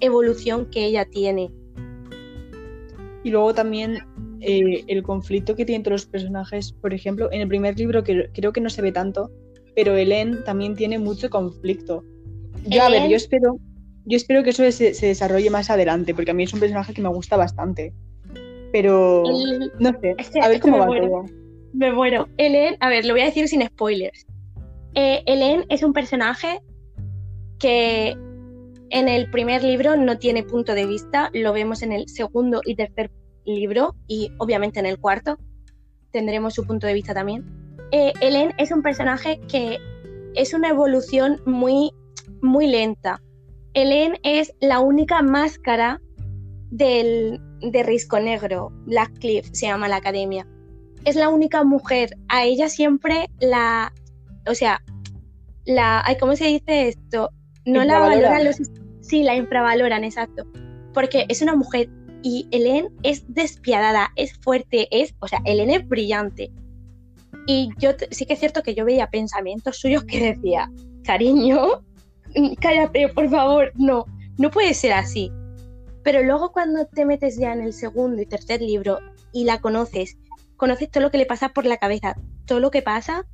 evolución 0.00 0.66
que 0.66 0.84
ella 0.84 1.04
tiene. 1.04 1.52
Y 3.22 3.30
luego 3.30 3.54
también 3.54 3.98
eh, 4.40 4.84
el 4.86 5.02
conflicto 5.02 5.56
que 5.56 5.64
tienen 5.64 5.82
todos 5.82 6.02
los 6.02 6.06
personajes. 6.06 6.72
Por 6.72 6.94
ejemplo, 6.94 7.30
en 7.32 7.40
el 7.40 7.48
primer 7.48 7.78
libro 7.78 8.04
que 8.04 8.30
creo 8.32 8.52
que 8.52 8.60
no 8.60 8.70
se 8.70 8.82
ve 8.82 8.92
tanto, 8.92 9.30
pero 9.74 9.96
Helen 9.96 10.44
también 10.44 10.74
tiene 10.74 10.98
mucho 10.98 11.30
conflicto. 11.30 12.04
Yo, 12.66 12.82
a 12.82 12.90
ver, 12.90 13.08
yo 13.08 13.16
espero, 13.16 13.58
yo 14.04 14.16
espero 14.16 14.42
que 14.42 14.50
eso 14.50 14.70
se, 14.72 14.92
desarrolle 15.06 15.50
más 15.50 15.70
adelante, 15.70 16.14
porque 16.14 16.30
a 16.30 16.34
mí 16.34 16.44
es 16.44 16.52
un 16.52 16.60
personaje 16.60 16.94
que 16.94 17.02
me 17.02 17.08
gusta 17.08 17.36
bastante. 17.36 17.92
Pero 18.72 19.22
no 19.78 19.92
sé, 20.00 20.16
a 20.40 20.48
ver 20.48 20.60
cómo 20.60 20.78
va 20.78 20.86
todo. 20.86 21.24
Me 21.72 21.92
muero. 21.92 22.28
Ellen, 22.38 22.76
a 22.80 22.88
ver, 22.88 23.04
lo 23.04 23.12
voy 23.12 23.22
a 23.22 23.26
decir 23.26 23.48
sin 23.48 23.64
spoilers. 23.66 24.26
Eh, 24.94 25.22
es 25.68 25.82
un 25.82 25.92
personaje 25.92 26.60
que 27.58 28.16
en 28.90 29.08
el 29.08 29.30
primer 29.30 29.62
libro 29.62 29.96
no 29.96 30.18
tiene 30.18 30.42
punto 30.42 30.74
de 30.74 30.86
vista, 30.86 31.30
lo 31.34 31.52
vemos 31.52 31.82
en 31.82 31.92
el 31.92 32.08
segundo 32.08 32.60
y 32.64 32.76
tercer 32.76 33.10
libro 33.46 33.94
y 34.06 34.32
obviamente 34.38 34.80
en 34.80 34.86
el 34.86 34.98
cuarto 34.98 35.38
tendremos 36.10 36.54
su 36.54 36.66
punto 36.66 36.86
de 36.86 36.94
vista 36.94 37.14
también. 37.14 37.44
Eh, 37.92 38.12
es 38.58 38.72
un 38.72 38.82
personaje 38.82 39.40
que 39.48 39.78
es 40.34 40.52
una 40.54 40.68
evolución 40.68 41.40
muy, 41.46 41.92
muy 42.42 42.66
lenta. 42.66 43.22
Helen 43.74 44.18
es 44.22 44.54
la 44.60 44.80
única 44.80 45.22
máscara 45.22 46.00
del, 46.70 47.40
de 47.60 47.82
Risco 47.82 48.18
Negro, 48.18 48.72
Blackcliff 48.86 49.48
se 49.52 49.66
llama 49.66 49.88
la 49.88 49.96
academia. 49.96 50.46
Es 51.04 51.14
la 51.16 51.28
única 51.28 51.62
mujer. 51.62 52.16
A 52.28 52.44
ella 52.44 52.68
siempre 52.68 53.28
la. 53.38 53.92
O 54.48 54.54
sea, 54.54 54.82
la. 55.64 56.04
¿Cómo 56.18 56.34
se 56.36 56.46
dice 56.46 56.88
esto? 56.88 57.30
No 57.64 57.84
la 57.84 57.98
valoran 57.98 58.44
los. 58.44 58.56
Sí, 59.00 59.22
la 59.22 59.36
infravaloran, 59.36 60.02
exacto. 60.02 60.44
Porque 60.92 61.26
es 61.28 61.42
una 61.42 61.54
mujer 61.54 61.88
y 62.26 62.48
Helen 62.50 62.88
es 63.04 63.22
despiadada, 63.32 64.10
es 64.16 64.36
fuerte, 64.38 64.88
es. 64.90 65.14
O 65.20 65.28
sea, 65.28 65.40
Helen 65.44 65.70
es 65.70 65.86
brillante. 65.86 66.50
Y 67.46 67.68
yo 67.78 67.90
sí 68.10 68.26
que 68.26 68.32
es 68.32 68.40
cierto 68.40 68.64
que 68.64 68.74
yo 68.74 68.84
veía 68.84 69.08
pensamientos 69.10 69.78
suyos 69.78 70.02
que 70.02 70.34
decía, 70.34 70.68
cariño, 71.04 71.84
cállate, 72.60 73.10
por 73.10 73.30
favor, 73.30 73.70
no, 73.76 74.06
no 74.38 74.50
puede 74.50 74.74
ser 74.74 74.94
así. 74.94 75.30
Pero 76.02 76.24
luego 76.24 76.50
cuando 76.50 76.84
te 76.86 77.04
metes 77.04 77.38
ya 77.38 77.52
en 77.52 77.60
el 77.60 77.72
segundo 77.72 78.20
y 78.20 78.26
tercer 78.26 78.60
libro 78.60 78.98
y 79.32 79.44
la 79.44 79.60
conoces, 79.60 80.16
conoces 80.56 80.90
todo 80.90 81.04
lo 81.04 81.12
que 81.12 81.18
le 81.18 81.26
pasa 81.26 81.50
por 81.50 81.64
la 81.64 81.76
cabeza, 81.76 82.16
todo 82.44 82.58
lo 82.58 82.72
que 82.72 82.82
pasa, 82.82 83.24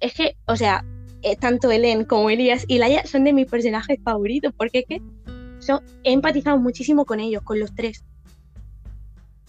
es 0.00 0.14
que, 0.14 0.38
o 0.46 0.56
sea, 0.56 0.86
eh, 1.20 1.36
tanto 1.36 1.70
Helen 1.70 2.06
como 2.06 2.30
Elias 2.30 2.64
y 2.66 2.78
Laia 2.78 3.04
son 3.04 3.24
de 3.24 3.34
mis 3.34 3.46
personajes 3.46 3.98
favoritos, 4.02 4.54
porque 4.56 4.78
es 4.78 4.86
que 4.86 5.02
he 6.04 6.12
empatizado 6.12 6.58
muchísimo 6.58 7.04
con 7.04 7.20
ellos, 7.20 7.42
con 7.42 7.60
los 7.60 7.74
tres. 7.74 8.04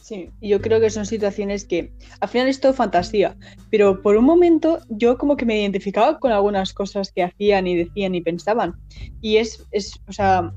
Sí, 0.08 0.30
yo 0.42 0.62
creo 0.62 0.80
que 0.80 0.90
son 0.90 1.06
situaciones 1.06 1.66
que 1.66 1.92
al 2.22 2.30
final 2.30 2.48
es 2.48 2.62
todo 2.62 2.74
fantasía, 2.74 3.36
pero 3.70 4.02
por 4.02 4.16
un 4.16 4.24
momento 4.24 4.80
yo 4.88 5.18
como 5.18 5.36
que 5.36 5.46
me 5.46 5.60
identificaba 5.60 6.18
con 6.18 6.32
algunas 6.32 6.74
cosas 6.74 7.12
que 7.12 7.24
hacían 7.24 7.68
y 7.68 7.76
decían 7.76 8.16
y 8.16 8.22
pensaban. 8.22 8.74
Y 9.20 9.36
es, 9.36 9.68
es 9.72 10.00
o 10.08 10.14
sea, 10.14 10.54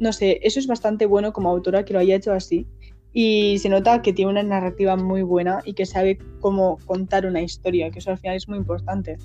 no 0.00 0.12
sé, 0.14 0.40
eso 0.42 0.58
es 0.58 0.66
bastante 0.66 1.04
bueno 1.04 1.34
como 1.34 1.50
autora 1.50 1.84
que 1.84 1.92
lo 1.92 1.98
haya 1.98 2.16
hecho 2.16 2.32
así. 2.32 2.66
Y 3.12 3.58
se 3.58 3.68
nota 3.68 4.00
que 4.00 4.14
tiene 4.14 4.30
una 4.30 4.42
narrativa 4.42 4.96
muy 4.96 5.20
buena 5.20 5.60
y 5.66 5.74
que 5.74 5.84
sabe 5.84 6.18
cómo 6.40 6.78
contar 6.86 7.26
una 7.26 7.42
historia, 7.42 7.90
que 7.90 7.98
eso 7.98 8.12
al 8.12 8.18
final 8.18 8.36
es 8.36 8.48
muy 8.48 8.56
importante. 8.56 9.18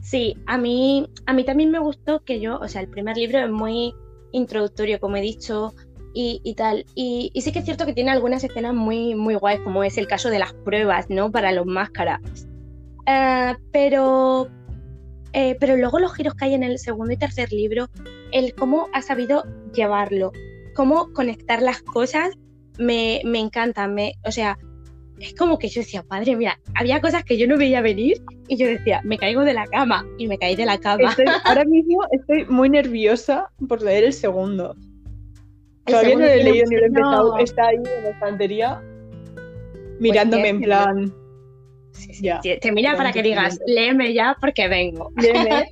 Sí, 0.00 0.38
a 0.46 0.56
mí, 0.56 1.06
a 1.26 1.34
mí 1.34 1.44
también 1.44 1.70
me 1.70 1.80
gustó 1.80 2.24
que 2.24 2.40
yo, 2.40 2.58
o 2.60 2.68
sea, 2.68 2.80
el 2.80 2.88
primer 2.88 3.18
libro 3.18 3.40
es 3.40 3.50
muy 3.50 3.94
introductorio, 4.36 5.00
como 5.00 5.16
he 5.16 5.20
dicho, 5.20 5.74
y, 6.18 6.54
tal. 6.54 6.86
Y, 6.94 7.30
sí 7.42 7.52
que 7.52 7.58
es 7.58 7.64
cierto 7.66 7.84
que 7.84 7.92
tiene 7.92 8.10
algunas 8.10 8.42
escenas 8.42 8.74
muy, 8.74 9.14
muy 9.14 9.34
guays, 9.34 9.60
como 9.60 9.84
es 9.84 9.98
el 9.98 10.06
caso 10.06 10.30
de 10.30 10.38
las 10.38 10.54
pruebas, 10.54 11.10
¿no? 11.10 11.30
Para 11.30 11.52
los 11.52 11.66
máscaras. 11.66 12.20
Eh, 13.06 13.54
pero, 13.70 14.48
eh, 15.34 15.56
pero 15.60 15.76
luego 15.76 15.98
los 15.98 16.14
giros 16.14 16.34
que 16.34 16.46
hay 16.46 16.54
en 16.54 16.62
el 16.62 16.78
segundo 16.78 17.12
y 17.12 17.18
tercer 17.18 17.52
libro 17.52 17.88
el 18.32 18.54
cómo 18.54 18.88
ha 18.94 19.02
sabido 19.02 19.44
llevarlo, 19.74 20.32
cómo 20.74 21.12
conectar 21.12 21.60
las 21.60 21.82
cosas, 21.82 22.30
me, 22.78 23.20
me 23.24 23.38
encanta. 23.38 23.86
Me, 23.86 24.14
o 24.24 24.32
sea, 24.32 24.58
es 25.20 25.34
como 25.34 25.58
que 25.58 25.68
yo 25.68 25.80
decía, 25.80 26.02
padre, 26.02 26.36
mira, 26.36 26.58
había 26.74 27.00
cosas 27.00 27.24
que 27.24 27.38
yo 27.38 27.46
no 27.46 27.56
veía 27.56 27.80
venir 27.80 28.22
y 28.48 28.56
yo 28.56 28.66
decía, 28.66 29.00
me 29.04 29.18
caigo 29.18 29.42
de 29.42 29.54
la 29.54 29.66
cama 29.66 30.06
y 30.18 30.26
me 30.26 30.38
caí 30.38 30.56
de 30.56 30.66
la 30.66 30.78
cama. 30.78 31.14
ahora 31.44 31.64
mismo 31.64 32.02
estoy 32.10 32.44
muy 32.46 32.68
nerviosa 32.68 33.50
por 33.68 33.82
leer 33.82 34.04
el 34.04 34.12
segundo. 34.12 34.76
Todavía 35.84 36.14
no 36.14 36.20
lo 36.20 36.26
he 36.26 36.44
leído 36.44 36.66
ni 36.68 36.76
lo 36.76 36.82
he 36.82 36.86
empezado. 36.86 37.38
Está 37.38 37.68
ahí 37.68 37.76
en 37.76 38.04
la 38.04 38.10
estantería 38.10 38.82
mirándome 40.00 40.48
en 40.48 40.60
plan. 40.60 41.14
te 42.60 42.72
mira 42.72 42.96
para 42.96 43.12
que 43.12 43.22
digas, 43.22 43.58
léeme 43.66 44.12
ya 44.12 44.36
porque 44.40 44.68
vengo. 44.68 45.12
Léeme. 45.16 45.66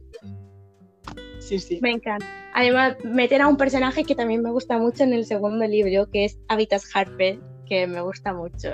Sí, 1.38 1.58
sí. 1.58 1.78
Me 1.82 1.90
encanta. 1.90 2.26
Además, 2.54 2.96
meter 3.04 3.42
a 3.42 3.48
un 3.48 3.56
personaje 3.56 4.04
que 4.04 4.14
también 4.14 4.40
me 4.40 4.50
gusta 4.50 4.78
mucho 4.78 5.02
en 5.02 5.12
el 5.12 5.26
segundo 5.26 5.66
libro, 5.66 6.08
que 6.10 6.24
es 6.24 6.38
Habitas 6.48 6.88
Harper, 6.94 7.38
que 7.66 7.86
me 7.86 8.00
gusta 8.00 8.32
mucho. 8.32 8.70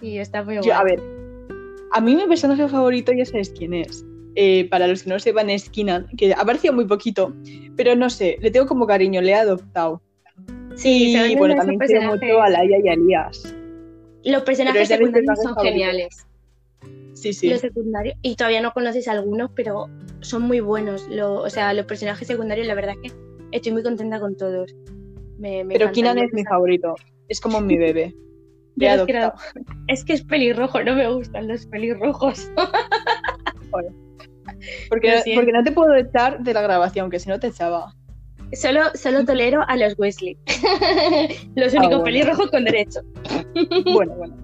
Y 0.00 0.18
está 0.18 0.42
muy 0.42 0.58
bueno. 0.58 0.74
A 0.74 0.84
ver, 0.84 1.00
a 1.92 2.00
mí 2.00 2.14
mi 2.14 2.26
personaje 2.26 2.68
favorito 2.68 3.12
ya 3.12 3.24
sabes 3.24 3.50
quién 3.50 3.74
es. 3.74 4.04
Eh, 4.34 4.68
para 4.68 4.86
los 4.86 5.02
que 5.02 5.10
no 5.10 5.18
sepan, 5.18 5.50
es 5.50 5.68
Kinan, 5.68 6.06
que 6.16 6.32
apareció 6.32 6.72
muy 6.72 6.86
poquito, 6.86 7.34
pero 7.76 7.96
no 7.96 8.08
sé, 8.08 8.36
le 8.40 8.50
tengo 8.52 8.66
como 8.66 8.86
cariño, 8.86 9.20
le 9.20 9.30
he 9.30 9.34
adoptado. 9.34 10.00
Sí, 10.76 11.16
y 11.16 11.34
bueno, 11.34 11.56
también 11.56 11.80
quiero 11.80 12.02
mucho 12.02 12.40
a 12.40 12.48
Laia 12.48 12.78
y 12.78 13.14
a. 13.14 13.30
Los 14.24 14.42
personajes 14.42 14.86
secundarios 14.86 15.42
son 15.42 15.56
geniales. 15.56 16.24
Sí, 17.14 17.32
sí. 17.32 17.50
Los 17.50 17.60
secundarios, 17.62 18.14
y 18.22 18.36
todavía 18.36 18.60
no 18.60 18.72
conoces 18.72 19.08
algunos, 19.08 19.50
pero 19.56 19.88
son 20.20 20.42
muy 20.42 20.60
buenos. 20.60 21.08
o 21.20 21.50
sea, 21.50 21.72
los 21.72 21.86
personajes 21.86 22.28
secundarios, 22.28 22.68
la 22.68 22.74
verdad 22.74 22.94
es 23.02 23.10
que 23.10 23.18
estoy 23.50 23.72
muy 23.72 23.82
contenta 23.82 24.20
con 24.20 24.36
todos. 24.36 24.72
pero 25.40 25.90
Kinan 25.90 26.18
es 26.18 26.32
mi 26.32 26.44
favorito. 26.44 26.94
Es 27.28 27.40
como 27.40 27.60
mi 27.60 27.76
bebé. 27.76 28.14
es 29.88 30.04
que 30.04 30.12
es 30.12 30.22
pelirrojo, 30.22 30.82
no 30.82 30.94
me 30.94 31.08
gustan 31.12 31.48
los 31.48 31.66
pelirrojos. 31.66 32.50
porque, 34.90 35.22
porque 35.34 35.52
no 35.52 35.62
te 35.62 35.72
puedo 35.72 35.94
echar 35.94 36.40
de 36.40 36.54
la 36.54 36.62
grabación, 36.62 37.10
que 37.10 37.18
si 37.18 37.28
no 37.28 37.38
te 37.38 37.48
echaba. 37.48 37.94
Solo, 38.52 38.80
solo 38.94 39.24
tolero 39.24 39.62
a 39.68 39.76
los 39.78 39.98
Wesley. 39.98 40.38
los 41.54 41.74
ah, 41.74 41.78
únicos 41.78 42.02
pelirrojos 42.02 42.50
con 42.50 42.64
derecho. 42.64 43.00
bueno, 43.92 44.14
bueno. 44.16 44.36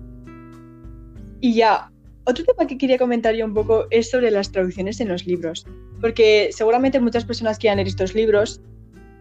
Y 1.41 1.55
ya, 1.55 1.91
otro 2.27 2.45
tema 2.45 2.67
que 2.67 2.79
quería 2.79 2.99
comentar 2.99 3.35
yo 3.35 3.45
un 3.45 3.55
poco 3.55 3.87
es 3.91 4.11
sobre 4.11 4.31
las 4.31 4.51
traducciones 4.51 5.01
en 5.01 5.09
los 5.09 5.27
libros, 5.27 5.67
porque 6.01 6.49
seguramente 6.53 6.99
muchas 7.01 7.25
personas 7.25 7.59
quieran 7.59 7.77
leer 7.77 7.89
estos 7.89 8.15
libros, 8.15 8.63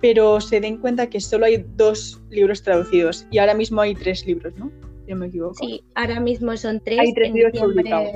pero 0.02 0.40
se 0.40 0.60
den 0.60 0.78
cuenta 0.78 1.10
que 1.10 1.20
solo 1.20 1.46
hay 1.46 1.66
dos 1.76 2.22
libros 2.30 2.64
traducidos 2.64 3.28
y 3.32 3.40
ahora 3.40 3.54
mismo 3.54 3.82
hay 3.82 3.94
tres 3.96 4.26
libros, 4.26 4.54
¿no? 4.58 4.72
Si 5.06 5.12
no 5.12 5.18
me 5.18 5.28
equivoco. 5.28 5.56
Sí, 5.56 5.84
ahora 5.96 6.20
mismo 6.20 6.56
son 6.58 6.80
tres. 6.80 7.00
Hay 7.00 7.14
tres 7.14 7.34
libros 7.34 7.60
publicados. 7.60 8.10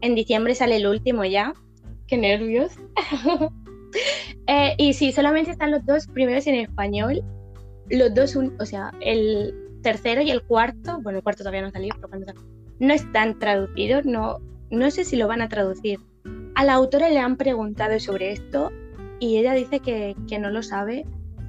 En 0.00 0.14
diciembre 0.14 0.54
sale 0.54 0.76
el 0.76 0.86
último 0.86 1.24
ya. 1.24 1.54
Qué 2.06 2.16
nervios. 2.16 2.72
Eh, 4.48 4.74
y 4.78 4.92
sí, 4.92 5.10
solamente 5.10 5.50
están 5.50 5.70
los 5.70 5.84
dos 5.86 6.06
primeros 6.08 6.46
en 6.46 6.56
español. 6.56 7.22
Los 7.88 8.14
dos, 8.14 8.36
o 8.36 8.66
sea, 8.66 8.92
el 9.00 9.54
tercero 9.82 10.22
y 10.22 10.30
el 10.30 10.42
cuarto, 10.42 11.00
bueno, 11.02 11.18
el 11.18 11.22
cuarto 11.22 11.38
todavía 11.38 11.62
no 11.62 11.68
ha 11.68 11.72
salido, 11.72 11.96
pero 11.96 12.08
cuando 12.08 12.32
no 12.78 12.92
están 12.92 13.38
traducidos, 13.38 14.04
no, 14.04 14.38
no 14.70 14.90
sé 14.90 15.04
si 15.04 15.16
lo 15.16 15.28
van 15.28 15.42
a 15.42 15.48
traducir. 15.48 15.98
A 16.54 16.64
la 16.64 16.74
autora 16.74 17.08
le 17.08 17.18
han 17.18 17.36
preguntado 17.36 17.98
sobre 18.00 18.32
esto 18.32 18.70
y 19.18 19.38
ella 19.38 19.54
dice 19.54 19.80
que, 19.80 20.14
que 20.28 20.38
no 20.38 20.50
lo 20.50 20.62
sabe, 20.62 21.06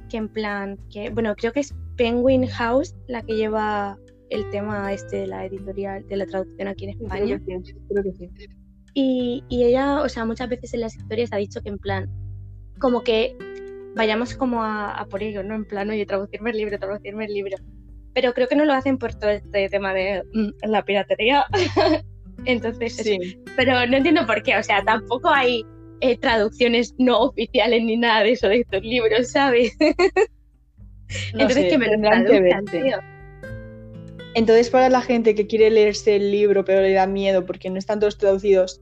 que 0.08 0.16
en 0.16 0.28
plan, 0.28 0.78
que, 0.90 1.10
bueno, 1.10 1.34
creo 1.36 1.52
que 1.52 1.60
es 1.60 1.74
Penguin 1.96 2.46
House 2.46 2.94
la 3.08 3.22
que 3.22 3.36
lleva 3.36 3.98
el 4.30 4.48
tema 4.50 4.92
este 4.92 5.18
de 5.18 5.26
la 5.26 5.44
editorial, 5.46 6.06
de 6.06 6.16
la 6.16 6.26
traducción 6.26 6.68
aquí 6.68 6.84
en 6.84 6.90
España. 6.90 7.40
Creo 7.44 8.02
que 8.02 8.12
sí, 8.12 8.30
Y, 8.94 9.44
y, 9.48 9.64
ella, 9.64 10.02
o 10.02 10.08
sea, 10.08 10.24
muchas 10.24 10.48
veces 10.48 10.74
en 10.74 10.80
las 10.80 10.96
historias 10.96 11.32
ha 11.32 11.36
dicho 11.36 11.60
que 11.62 11.68
en 11.68 11.78
plan, 11.78 12.08
como 12.78 13.02
que 13.02 13.36
vayamos 13.94 14.34
como 14.34 14.62
a, 14.62 15.06
por 15.10 15.22
ello, 15.22 15.42
¿no? 15.42 15.54
En 15.54 15.64
plan, 15.64 15.90
oye, 15.90 16.06
traducirme 16.06 16.50
el 16.50 16.58
libro, 16.58 16.78
traducirme 16.78 17.26
el 17.26 17.34
libro. 17.34 17.56
Pero 18.14 18.32
creo 18.32 18.48
que 18.48 18.56
no 18.56 18.64
lo 18.64 18.72
hacen 18.72 18.98
por 18.98 19.14
todo 19.14 19.30
este 19.30 19.68
tema 19.68 19.92
de 19.92 20.22
mm, 20.32 20.68
la 20.68 20.84
piratería. 20.84 21.44
Entonces, 22.44 22.96
sí. 22.96 23.18
pero 23.56 23.86
no 23.86 23.96
entiendo 23.96 24.24
por 24.26 24.42
qué, 24.42 24.56
o 24.56 24.62
sea, 24.62 24.82
tampoco 24.84 25.28
hay 25.28 25.64
eh, 26.00 26.16
traducciones 26.18 26.94
no 26.96 27.18
oficiales 27.18 27.82
ni 27.82 27.96
nada 27.96 28.22
de 28.22 28.32
eso 28.32 28.48
de 28.48 28.60
estos 28.60 28.82
libros, 28.82 29.30
¿sabes? 29.32 29.76
Entonces, 31.32 31.70
que 31.70 31.78
me 31.78 31.96
lo 31.96 32.00
traduzcan, 32.00 32.64
tío. 32.66 33.17
Entonces, 34.38 34.70
para 34.70 34.88
la 34.88 35.02
gente 35.02 35.34
que 35.34 35.48
quiere 35.48 35.68
leerse 35.68 36.14
el 36.14 36.30
libro 36.30 36.64
pero 36.64 36.80
le 36.80 36.92
da 36.92 37.08
miedo 37.08 37.44
porque 37.44 37.70
no 37.70 37.76
están 37.76 37.98
todos 37.98 38.18
traducidos, 38.18 38.80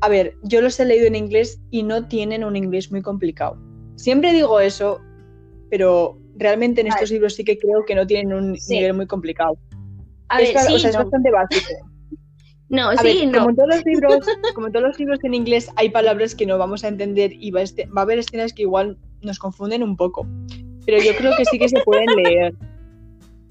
a 0.00 0.08
ver, 0.08 0.36
yo 0.44 0.60
los 0.60 0.78
he 0.78 0.84
leído 0.84 1.08
en 1.08 1.16
inglés 1.16 1.60
y 1.72 1.82
no 1.82 2.06
tienen 2.06 2.44
un 2.44 2.54
inglés 2.54 2.92
muy 2.92 3.02
complicado. 3.02 3.58
Siempre 3.96 4.32
digo 4.32 4.60
eso, 4.60 5.00
pero 5.70 6.16
realmente 6.36 6.82
en 6.82 6.86
estos 6.86 7.10
libros 7.10 7.34
sí 7.34 7.42
que 7.42 7.58
creo 7.58 7.84
que 7.84 7.96
no 7.96 8.06
tienen 8.06 8.32
un 8.32 8.52
nivel 8.68 8.94
muy 8.94 9.08
complicado. 9.08 9.58
A 10.28 10.38
ver, 10.38 10.56
sí, 10.56 10.74
o 10.74 10.78
sea, 10.78 10.90
es 10.90 10.96
bastante 10.96 11.30
básico. 11.30 11.66
No, 12.68 12.96
sí, 12.98 13.26
no. 13.26 13.38
Como 13.38 13.50
en, 13.50 13.56
todos 13.56 13.68
los 13.68 13.84
libros, 13.84 14.26
como 14.54 14.68
en 14.68 14.72
todos 14.72 14.86
los 14.86 14.98
libros 15.00 15.18
en 15.24 15.34
inglés 15.34 15.68
hay 15.74 15.88
palabras 15.88 16.36
que 16.36 16.46
no 16.46 16.56
vamos 16.56 16.84
a 16.84 16.86
entender 16.86 17.32
y 17.32 17.50
va 17.50 17.62
a, 17.62 17.64
va 17.64 18.02
a 18.02 18.04
haber 18.04 18.20
escenas 18.20 18.52
que 18.52 18.62
igual 18.62 18.96
nos 19.22 19.40
confunden 19.40 19.82
un 19.82 19.96
poco. 19.96 20.24
Pero 20.86 21.02
yo 21.02 21.12
creo 21.16 21.32
que 21.36 21.44
sí 21.46 21.58
que 21.58 21.68
se 21.68 21.80
pueden 21.80 22.06
leer. 22.14 22.54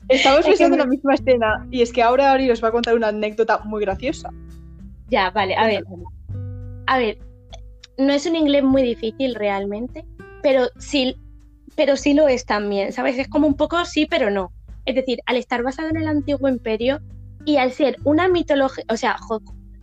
Estamos 0.10 0.46
pensando 0.46 0.76
en 0.76 0.80
la 0.80 0.88
misma 0.88 1.14
escena 1.14 1.68
y 1.70 1.82
es 1.82 1.94
que 1.94 2.02
ahora 2.02 2.32
Ari 2.32 2.50
os 2.50 2.64
va 2.64 2.70
a 2.70 2.72
contar 2.72 2.96
una 2.96 3.10
anécdota 3.10 3.60
muy 3.60 3.82
graciosa. 3.82 4.32
Ya, 5.10 5.30
vale, 5.30 5.56
a 5.56 5.68
ver. 5.68 5.84
A 6.88 6.98
ver, 6.98 7.20
no 7.98 8.12
es 8.12 8.26
un 8.26 8.36
inglés 8.36 8.64
muy 8.64 8.82
difícil 8.82 9.36
realmente, 9.36 10.06
pero 10.42 10.68
sí, 10.78 11.16
pero 11.76 11.96
sí 11.96 12.14
lo 12.14 12.28
es 12.28 12.46
también, 12.46 12.92
¿sabes? 12.92 13.20
Es 13.20 13.28
como 13.28 13.48
un 13.48 13.56
poco 13.56 13.86
sí, 13.86 14.08
pero 14.08 14.32
no. 14.32 14.52
Es 14.86 14.96
decir, 14.96 15.20
al 15.28 15.38
estar 15.38 15.62
basado 15.62 15.90
en 15.90 15.98
el 15.98 16.08
antiguo 16.08 16.50
imperio 16.50 17.00
y 17.46 17.58
al 17.58 17.72
ser 17.72 17.98
una 18.04 18.28
mitología, 18.28 18.84
o 18.90 18.98
sea, 18.98 19.18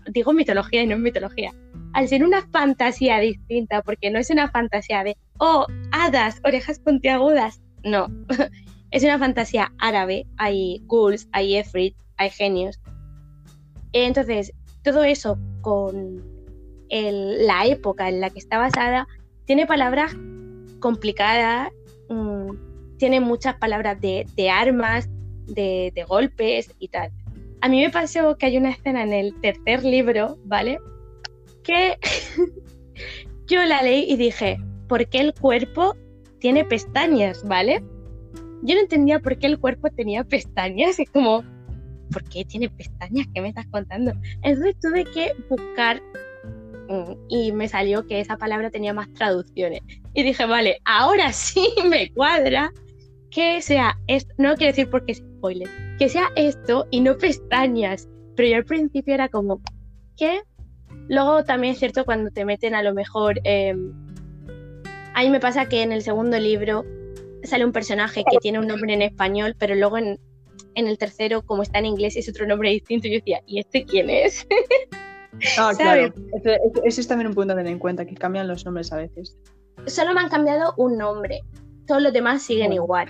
digo 0.09 0.33
mitología 0.33 0.83
y 0.83 0.87
no 0.89 0.97
es 0.97 1.01
mitología, 1.01 1.53
al 1.93 2.09
ser 2.09 2.25
una 2.25 2.43
fantasía 2.49 3.21
distinta, 3.21 3.83
porque 3.83 4.11
no 4.11 4.19
es 4.19 4.31
una 4.31 4.51
fantasía 4.51 5.05
de, 5.05 5.17
oh, 5.39 5.67
hadas, 5.93 6.41
orejas 6.45 6.81
puntiagudas, 6.81 7.61
no, 7.85 8.09
es 8.91 9.03
una 9.03 9.19
fantasía 9.19 9.73
árabe, 9.79 10.27
hay 10.37 10.83
ghouls, 10.87 11.29
hay 11.33 11.57
efrit, 11.57 11.97
hay 12.17 12.31
genios. 12.31 12.81
Entonces, 13.93 14.53
todo 14.83 15.05
eso 15.05 15.39
con 15.61 16.23
la 16.91 17.67
época 17.67 18.09
en 18.09 18.21
la 18.21 18.31
que 18.31 18.39
está 18.39 18.59
basada, 18.59 19.09
tiene 19.45 19.67
palabras 19.67 20.15
complicadas, 20.81 21.71
mm, 22.09 22.51
tiene 22.99 23.21
muchas 23.21 23.57
palabras 23.57 24.01
de, 24.01 24.51
armas, 24.51 25.09
de, 25.47 25.93
de, 25.95 26.05
golpes 26.05 26.71
y 26.79 26.89
tal. 26.89 27.11
A 27.61 27.69
mí 27.69 27.81
me 27.81 27.91
pasó 27.91 28.37
que 28.37 28.47
hay 28.47 28.57
una 28.57 28.71
escena 28.71 29.03
en 29.03 29.13
el 29.13 29.41
tercer 29.41 29.85
libro, 29.85 30.39
¿vale? 30.45 30.79
Que 31.63 31.99
yo 33.47 33.65
la 33.65 33.83
leí 33.83 34.05
y 34.09 34.17
dije, 34.17 34.59
¿por 34.89 35.07
qué 35.09 35.19
el 35.19 35.35
cuerpo 35.35 35.97
tiene 36.39 36.65
pestañas, 36.65 37.43
¿vale? 37.45 37.83
Yo 38.63 38.75
no 38.75 38.81
entendía 38.81 39.21
por 39.21 39.39
qué 39.39 39.47
el 39.47 39.59
cuerpo 39.59 39.89
tenía 39.91 40.25
pestañas, 40.25 40.99
es 40.99 41.11
como, 41.11 41.45
¿por 42.11 42.25
qué 42.25 42.45
tiene 42.45 42.69
pestañas? 42.69 43.27
¿Qué 43.35 43.41
me 43.41 43.49
estás 43.49 43.67
contando? 43.67 44.13
Entonces 44.43 44.77
tuve 44.81 45.05
que 45.05 45.33
buscar 45.49 46.03
mm, 46.89 47.13
y 47.29 47.53
me 47.53 47.69
salió 47.69 48.07
que 48.07 48.21
esa 48.21 48.37
palabra 48.37 48.71
tenía 48.71 48.93
más 48.93 49.13
traducciones. 49.15 49.81
Y 50.15 50.23
dije, 50.23 50.47
vale, 50.47 50.79
ahora 50.85 51.33
sí 51.33 51.67
me 51.89 52.11
cuadra 52.13 52.73
que 53.31 53.61
sea 53.61 53.99
esto, 54.07 54.33
no 54.39 54.55
quiero 54.55 54.73
decir 54.73 54.89
porque 54.91 55.13
es 55.13 55.19
spoiler, 55.19 55.69
que 55.99 56.09
sea 56.09 56.31
esto 56.37 56.87
y 56.91 57.01
no 57.01 57.17
pestañas. 57.19 58.09
Pero 58.35 58.49
yo 58.49 58.57
al 58.57 58.65
principio 58.65 59.15
era 59.15 59.29
como, 59.29 59.61
¿qué? 60.17 60.43
Luego 61.09 61.45
también 61.45 61.73
es 61.73 61.79
cierto 61.79 62.05
cuando 62.05 62.31
te 62.31 62.45
meten 62.45 62.75
a 62.75 62.83
lo 62.83 62.95
mejor... 62.95 63.41
Em, 63.45 63.93
a 65.15 65.23
mí 65.23 65.31
me 65.31 65.41
pasa 65.41 65.67
que 65.67 65.83
en 65.83 65.93
el 65.93 66.03
segundo 66.03 66.39
libro 66.39 66.85
sale 67.47 67.65
un 67.65 67.73
personaje 67.73 68.25
que 68.31 68.39
tiene 68.39 68.59
un 68.59 68.67
nombre 68.67 68.93
en 68.93 69.03
español, 69.03 69.55
pero 69.59 69.75
luego 69.75 69.99
en, 69.99 70.19
en 70.75 70.87
el 70.87 70.99
tercero, 70.99 71.43
como 71.43 71.63
está 71.63 71.79
en 71.79 71.87
inglés, 71.87 72.17
es 72.17 72.29
otro 72.29 72.47
nombre 72.47 72.71
distinto. 72.71 73.09
Y 73.09 73.13
yo 73.13 73.17
decía, 73.19 73.41
¿y 73.47 73.61
este 73.61 73.85
quién 73.85 74.11
es? 74.11 74.47
Ah, 75.59 75.73
claro. 75.77 76.13
Ese, 76.85 77.01
es 77.01 77.09
también 77.09 77.29
un 77.29 77.35
punto 77.35 77.55
a 77.55 77.57
tener 77.57 77.73
en 77.73 77.79
cuenta, 77.79 78.05
que 78.05 78.15
cambian 78.15 78.47
los 78.47 78.65
nombres 78.65 78.93
a 78.93 78.97
veces. 78.97 79.37
Solo 79.87 80.15
me 80.15 80.21
han 80.21 80.29
cambiado 80.29 80.75
un 80.77 80.97
nombre. 80.99 81.41
Todos 81.87 82.03
los 82.03 82.13
demás 82.13 82.43
siguen 82.43 82.73
igual. 82.73 83.09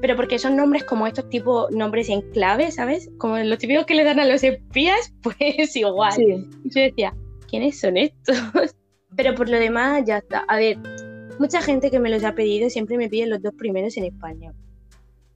Pero 0.00 0.16
porque 0.16 0.38
son 0.38 0.56
nombres 0.56 0.84
como 0.84 1.06
estos 1.06 1.28
tipos 1.28 1.70
nombres 1.70 2.08
en 2.08 2.22
clave, 2.32 2.70
¿sabes? 2.72 3.08
Como 3.18 3.38
los 3.38 3.58
típicos 3.58 3.86
que 3.86 3.94
le 3.94 4.04
dan 4.04 4.18
a 4.20 4.24
los 4.24 4.42
espías, 4.42 5.12
pues 5.22 5.76
igual. 5.76 6.14
Yo 6.64 6.82
decía, 6.82 7.14
¿quiénes 7.48 7.80
son 7.80 7.96
estos? 7.96 8.36
Pero 9.16 9.34
por 9.34 9.48
lo 9.48 9.58
demás, 9.58 10.04
ya 10.06 10.18
está. 10.18 10.44
A 10.48 10.56
ver, 10.56 10.78
mucha 11.38 11.62
gente 11.62 11.90
que 11.90 12.00
me 12.00 12.10
los 12.10 12.24
ha 12.24 12.34
pedido 12.34 12.70
siempre 12.70 12.96
me 12.96 13.08
pide 13.08 13.26
los 13.26 13.42
dos 13.42 13.54
primeros 13.54 13.96
en 13.96 14.04
español. 14.04 14.54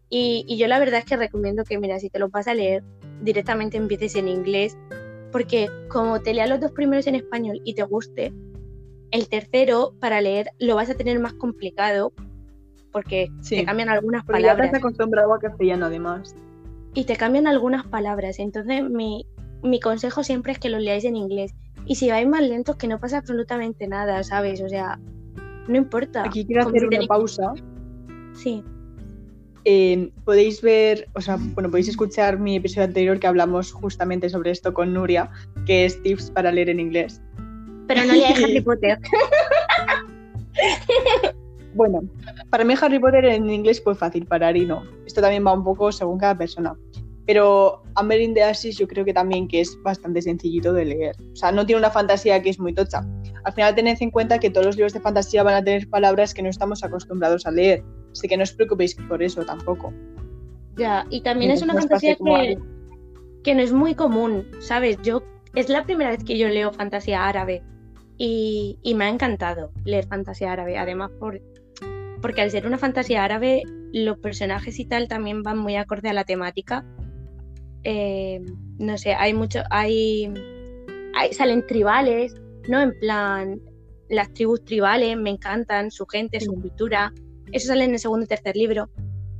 Y, 0.08 0.56
yo 0.56 0.68
la 0.68 0.78
verdad 0.78 1.00
es 1.00 1.04
que 1.04 1.16
recomiendo 1.16 1.64
que, 1.64 1.78
mira, 1.78 1.98
si 1.98 2.10
te 2.10 2.18
lo 2.18 2.28
vas 2.28 2.46
a 2.46 2.54
leer, 2.54 2.84
directamente 3.22 3.76
empieces 3.76 4.14
en 4.14 4.28
inglés, 4.28 4.76
porque 5.32 5.68
como 5.88 6.20
te 6.20 6.32
leas 6.32 6.48
los 6.48 6.60
dos 6.60 6.72
primeros 6.72 7.06
en 7.06 7.16
español 7.16 7.60
y 7.64 7.74
te 7.74 7.82
guste, 7.82 8.32
el 9.10 9.28
tercero 9.28 9.94
para 10.00 10.20
leer 10.20 10.50
lo 10.58 10.76
vas 10.76 10.90
a 10.90 10.94
tener 10.94 11.18
más 11.18 11.34
complicado, 11.34 12.12
porque 12.92 13.30
te 13.48 13.64
cambian 13.64 13.88
algunas 13.88 14.24
palabras. 14.24 14.56
Ya 14.56 14.70
te 14.70 14.76
has 14.76 14.82
acostumbrado 14.82 15.34
a 15.34 15.38
castellano 15.38 15.86
además. 15.86 16.34
Y 16.94 17.04
te 17.04 17.16
cambian 17.16 17.46
algunas 17.46 17.86
palabras, 17.86 18.38
entonces 18.38 18.88
mi, 18.88 19.26
mi 19.62 19.80
consejo 19.80 20.22
siempre 20.22 20.52
es 20.52 20.58
que 20.58 20.70
lo 20.70 20.78
leáis 20.78 21.04
en 21.04 21.16
inglés. 21.16 21.54
Y 21.84 21.96
si 21.96 22.10
vais 22.10 22.26
más 22.26 22.42
lentos, 22.42 22.76
que 22.76 22.88
no 22.88 22.98
pasa 22.98 23.18
absolutamente 23.18 23.86
nada, 23.86 24.22
¿sabes? 24.24 24.60
O 24.60 24.68
sea, 24.68 24.98
no 25.68 25.76
importa. 25.76 26.24
Aquí 26.24 26.44
quiero 26.44 26.68
hacer 26.68 26.86
una 26.86 27.06
pausa. 27.06 27.54
Sí. 28.34 28.62
Eh, 29.64 30.12
podéis 30.24 30.62
ver, 30.62 31.08
o 31.14 31.20
sea, 31.20 31.38
bueno, 31.54 31.68
podéis 31.68 31.88
escuchar 31.88 32.38
mi 32.38 32.56
episodio 32.56 32.84
anterior 32.84 33.18
que 33.18 33.26
hablamos 33.26 33.72
justamente 33.72 34.28
sobre 34.28 34.52
esto 34.52 34.72
con 34.72 34.94
Nuria, 34.94 35.28
que 35.66 35.84
es 35.84 36.00
tips 36.02 36.30
para 36.30 36.52
leer 36.52 36.70
en 36.70 36.78
inglés. 36.78 37.20
Pero 37.88 38.04
no 38.04 38.12
leáis 38.12 38.38
Harry 38.44 38.60
Potter. 38.60 38.98
bueno, 41.74 42.02
para 42.50 42.64
mí 42.64 42.74
Harry 42.80 43.00
Potter 43.00 43.24
en 43.24 43.50
inglés 43.50 43.82
fue 43.82 43.96
fácil, 43.96 44.24
para 44.26 44.48
Ari 44.48 44.66
no. 44.66 44.84
Esto 45.04 45.20
también 45.20 45.44
va 45.44 45.52
un 45.52 45.64
poco 45.64 45.90
según 45.90 46.18
cada 46.18 46.38
persona. 46.38 46.76
Pero 47.26 47.82
Amber 47.96 48.20
in 48.20 48.34
the 48.34 48.42
Ashes 48.42 48.78
yo 48.78 48.86
creo 48.86 49.04
que 49.04 49.12
también 49.12 49.48
que 49.48 49.60
es 49.60 49.76
bastante 49.82 50.22
sencillito 50.22 50.72
de 50.72 50.84
leer. 50.84 51.16
O 51.32 51.36
sea, 51.36 51.50
no 51.50 51.66
tiene 51.66 51.80
una 51.80 51.90
fantasía 51.90 52.40
que 52.40 52.50
es 52.50 52.60
muy 52.60 52.72
tocha. 52.72 53.04
Al 53.44 53.52
final 53.52 53.74
tened 53.74 53.96
en 54.00 54.10
cuenta 54.10 54.38
que 54.38 54.50
todos 54.50 54.66
los 54.66 54.76
libros 54.76 54.92
de 54.92 55.00
fantasía 55.00 55.42
van 55.42 55.54
a 55.54 55.64
tener 55.64 55.88
palabras 55.88 56.34
que 56.34 56.42
no 56.42 56.48
estamos 56.48 56.84
acostumbrados 56.84 57.46
a 57.46 57.50
leer. 57.50 57.82
Así 58.12 58.28
que 58.28 58.36
no 58.36 58.44
os 58.44 58.52
preocupéis 58.52 58.94
por 59.08 59.22
eso 59.22 59.44
tampoco. 59.44 59.92
Ya, 60.76 61.06
y 61.10 61.22
también 61.22 61.50
es 61.50 61.62
una 61.62 61.74
fantasía 61.74 62.16
que, 62.16 62.58
que 63.42 63.54
no 63.54 63.62
es 63.62 63.72
muy 63.72 63.94
común, 63.94 64.46
¿sabes? 64.60 64.98
Yo 65.02 65.22
es 65.54 65.68
la 65.68 65.84
primera 65.84 66.10
vez 66.10 66.22
que 66.22 66.38
yo 66.38 66.48
leo 66.48 66.72
fantasía 66.72 67.26
árabe 67.26 67.62
y, 68.18 68.78
y 68.82 68.94
me 68.94 69.06
ha 69.06 69.08
encantado 69.08 69.72
leer 69.84 70.06
fantasía 70.06 70.52
árabe. 70.52 70.78
Además, 70.78 71.10
por, 71.18 71.40
porque 72.20 72.42
al 72.42 72.50
ser 72.50 72.66
una 72.66 72.78
fantasía 72.78 73.24
árabe, 73.24 73.62
los 73.92 74.18
personajes 74.18 74.78
y 74.78 74.84
tal 74.84 75.08
también 75.08 75.42
van 75.42 75.58
muy 75.58 75.76
acorde 75.76 76.10
a 76.10 76.12
la 76.12 76.24
temática 76.24 76.84
eh, 77.88 78.44
no 78.78 78.98
sé, 78.98 79.14
hay 79.14 79.32
mucho, 79.32 79.60
hay, 79.70 80.28
salen 81.30 81.64
tribales, 81.68 82.34
¿no? 82.68 82.80
En 82.82 82.98
plan, 82.98 83.60
las 84.08 84.34
tribus 84.34 84.64
tribales 84.64 85.16
me 85.16 85.30
encantan, 85.30 85.92
su 85.92 86.04
gente, 86.04 86.40
su 86.40 86.52
cultura. 86.52 87.12
Eso 87.52 87.68
sale 87.68 87.84
en 87.84 87.92
el 87.92 88.00
segundo 88.00 88.24
y 88.24 88.26
tercer 88.26 88.56
libro. 88.56 88.90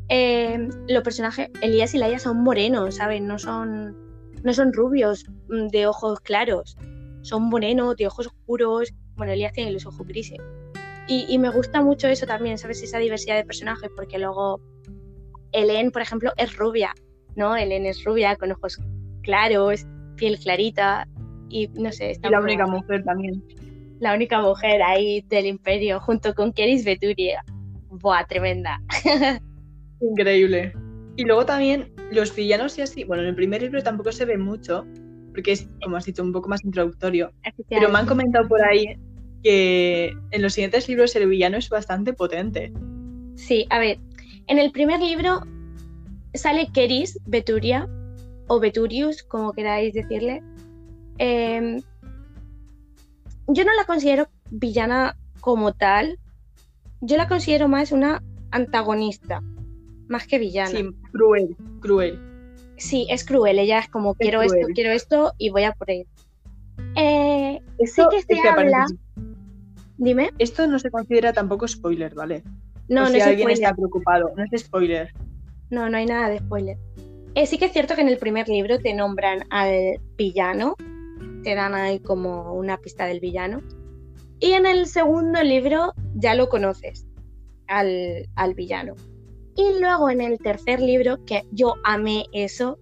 Eh, 0.09 0.69
los 0.87 1.03
personajes, 1.03 1.51
Elías 1.61 1.93
y 1.95 1.99
Laia 1.99 2.21
son 2.21 2.45
morenos, 2.45 2.95
¿sabes? 2.95 3.21
No 3.21 3.37
son, 3.41 3.97
no 4.45 4.53
son 4.53 4.73
rubios 4.73 5.25
mm, 5.49 5.67
de 5.67 5.89
ojos 5.89 6.21
claros, 6.21 6.77
son 7.23 7.49
morenos 7.49 7.97
de 7.97 8.07
ojos 8.07 8.29
oscuros. 8.29 8.95
Bueno, 9.17 9.33
Elías 9.33 9.55
tiene 9.55 9.73
los 9.73 9.87
ojos 9.87 10.07
grises. 10.07 10.39
Y, 11.09 11.27
y, 11.29 11.39
me 11.39 11.51
gusta 11.51 11.83
mucho 11.83 12.07
eso 12.07 12.27
también, 12.27 12.59
¿sabes? 12.59 12.81
Esa 12.81 12.99
diversidad 12.99 13.35
de 13.35 13.45
personajes, 13.45 13.91
porque 13.97 14.21
luego 14.21 14.61
Helen, 15.51 15.91
por 15.91 16.03
ejemplo, 16.03 16.33
es 16.37 16.57
rubia 16.57 16.95
¿no? 17.37 17.57
Helen 17.57 17.87
es 17.87 18.03
rubia, 18.05 18.37
con 18.37 18.53
ojos 18.53 18.79
claros, 19.23 19.87
piel 20.17 20.39
clarita 20.39 21.07
y 21.49 21.69
no 21.69 21.93
sé. 21.93 22.11
Está 22.13 22.29
y 22.29 22.31
la 22.33 22.41
única 22.41 22.67
mujer 22.67 23.05
también. 23.05 23.43
La 24.01 24.15
única 24.15 24.41
mujer 24.41 24.83
ahí 24.83 25.23
del 25.29 25.47
imperio, 25.47 26.01
junto 26.01 26.35
con 26.35 26.53
Keris 26.53 26.85
Veturia. 26.85 27.43
Buah, 27.89 28.27
tremenda. 28.27 28.81
Increíble. 30.01 30.73
Y 31.17 31.25
luego 31.25 31.47
también 31.47 31.93
los 32.13 32.35
villanos 32.35 32.77
y 32.79 32.83
así, 32.83 33.05
bueno, 33.05 33.23
en 33.23 33.31
el 33.31 33.35
primer 33.35 33.63
libro 33.63 33.83
tampoco 33.83 34.13
se 34.13 34.27
ve 34.27 34.37
mucho, 34.37 34.87
porque 35.33 35.53
es, 35.53 35.69
como 35.83 35.97
has 35.97 36.05
dicho, 36.05 36.23
un 36.23 36.33
poco 36.33 36.49
más 36.49 36.63
introductorio. 36.63 37.33
Pero 37.69 37.89
me 37.89 37.99
han 37.99 38.07
comentado 38.07 38.47
por 38.49 38.63
ahí 38.63 38.97
que 39.43 40.13
en 40.31 40.43
los 40.43 40.53
siguientes 40.53 40.89
libros 40.89 41.17
el 41.17 41.29
villano 41.29 41.57
es 41.57 41.71
bastante 41.71 42.13
potente. 42.13 42.73
Sí, 43.35 43.67
a 43.71 43.79
ver, 43.79 43.99
en 44.47 44.59
el 44.59 44.73
primer 44.73 45.01
libro 45.01 45.41
sale 46.39 46.69
Keris 46.73 47.19
Veturia, 47.27 47.89
o 48.49 48.61
Veturius, 48.61 49.23
como 49.23 49.53
queráis 49.53 49.93
decirle. 49.95 50.43
Em, 51.19 51.83
yo 53.49 53.65
no 53.65 53.75
la 53.75 53.85
considero 53.85 54.29
villana 54.51 55.17
como 55.41 55.73
tal. 55.73 56.19
Yo 57.01 57.17
la 57.17 57.29
considero 57.29 57.69
más 57.69 57.93
una 57.93 58.23
antagonista, 58.51 59.43
más 60.09 60.27
que 60.27 60.39
villana. 60.39 60.71
Sí, 60.71 60.89
cruel, 61.13 61.57
cruel. 61.81 62.21
Sí, 62.77 63.07
es 63.11 63.25
cruel. 63.25 63.59
Ella 63.59 63.79
es 63.81 63.89
como 63.89 64.15
quiero 64.15 64.43
esto, 64.43 64.67
quiero 64.75 64.93
esto 64.93 65.33
y 65.39 65.51
voy 65.51 65.65
a 65.65 65.73
por 65.73 65.91
él. 65.91 66.07
Eh, 66.95 67.61
sí 67.85 68.03
que 68.11 68.23
se 68.23 68.49
habla. 68.49 68.87
Dime. 69.99 70.31
Esto 70.39 70.67
no 70.67 70.79
se 70.79 70.91
considera 70.91 71.33
tampoco 71.33 71.67
spoiler, 71.67 72.15
¿vale? 72.15 72.43
No, 72.89 73.03
no 73.03 73.09
si 73.09 73.21
alguien 73.21 73.51
está 73.51 73.75
preocupado, 73.75 74.33
no 74.37 74.45
es 74.45 74.61
spoiler. 74.61 75.13
No, 75.71 75.89
no 75.89 75.97
hay 75.97 76.07
nada 76.07 76.29
de 76.29 76.39
spoiler. 76.39 76.79
Eh, 77.35 77.47
sí 77.47 77.59
que 77.59 77.67
es 77.67 77.73
cierto 77.73 77.95
que 77.95 78.01
en 78.01 78.09
el 78.09 78.19
primer 78.19 78.49
libro 78.49 78.79
te 78.79 78.95
nombran 78.95 79.45
al 79.51 80.01
villano, 80.17 80.75
te 81.43 81.55
dan 81.55 81.75
ahí 81.75 82.01
como 82.01 82.55
una 82.55 82.79
pista 82.79 83.07
del 83.07 83.21
villano. 83.21 83.63
Y 84.41 84.53
en 84.53 84.67
el 84.67 84.87
segundo 84.87 85.43
libro 85.43 85.93
ya 86.15 86.35
lo 86.35 86.49
conoces, 86.49 87.07
al, 87.69 88.29
al 88.37 88.55
villano. 88.55 88.95
Y 89.55 89.81
luego 89.81 90.11
en 90.11 90.21
el 90.21 90.39
tercer 90.39 90.81
libro, 90.81 91.25
que 91.25 91.45
yo 91.51 91.75
amé 91.85 92.25
eso, 92.33 92.79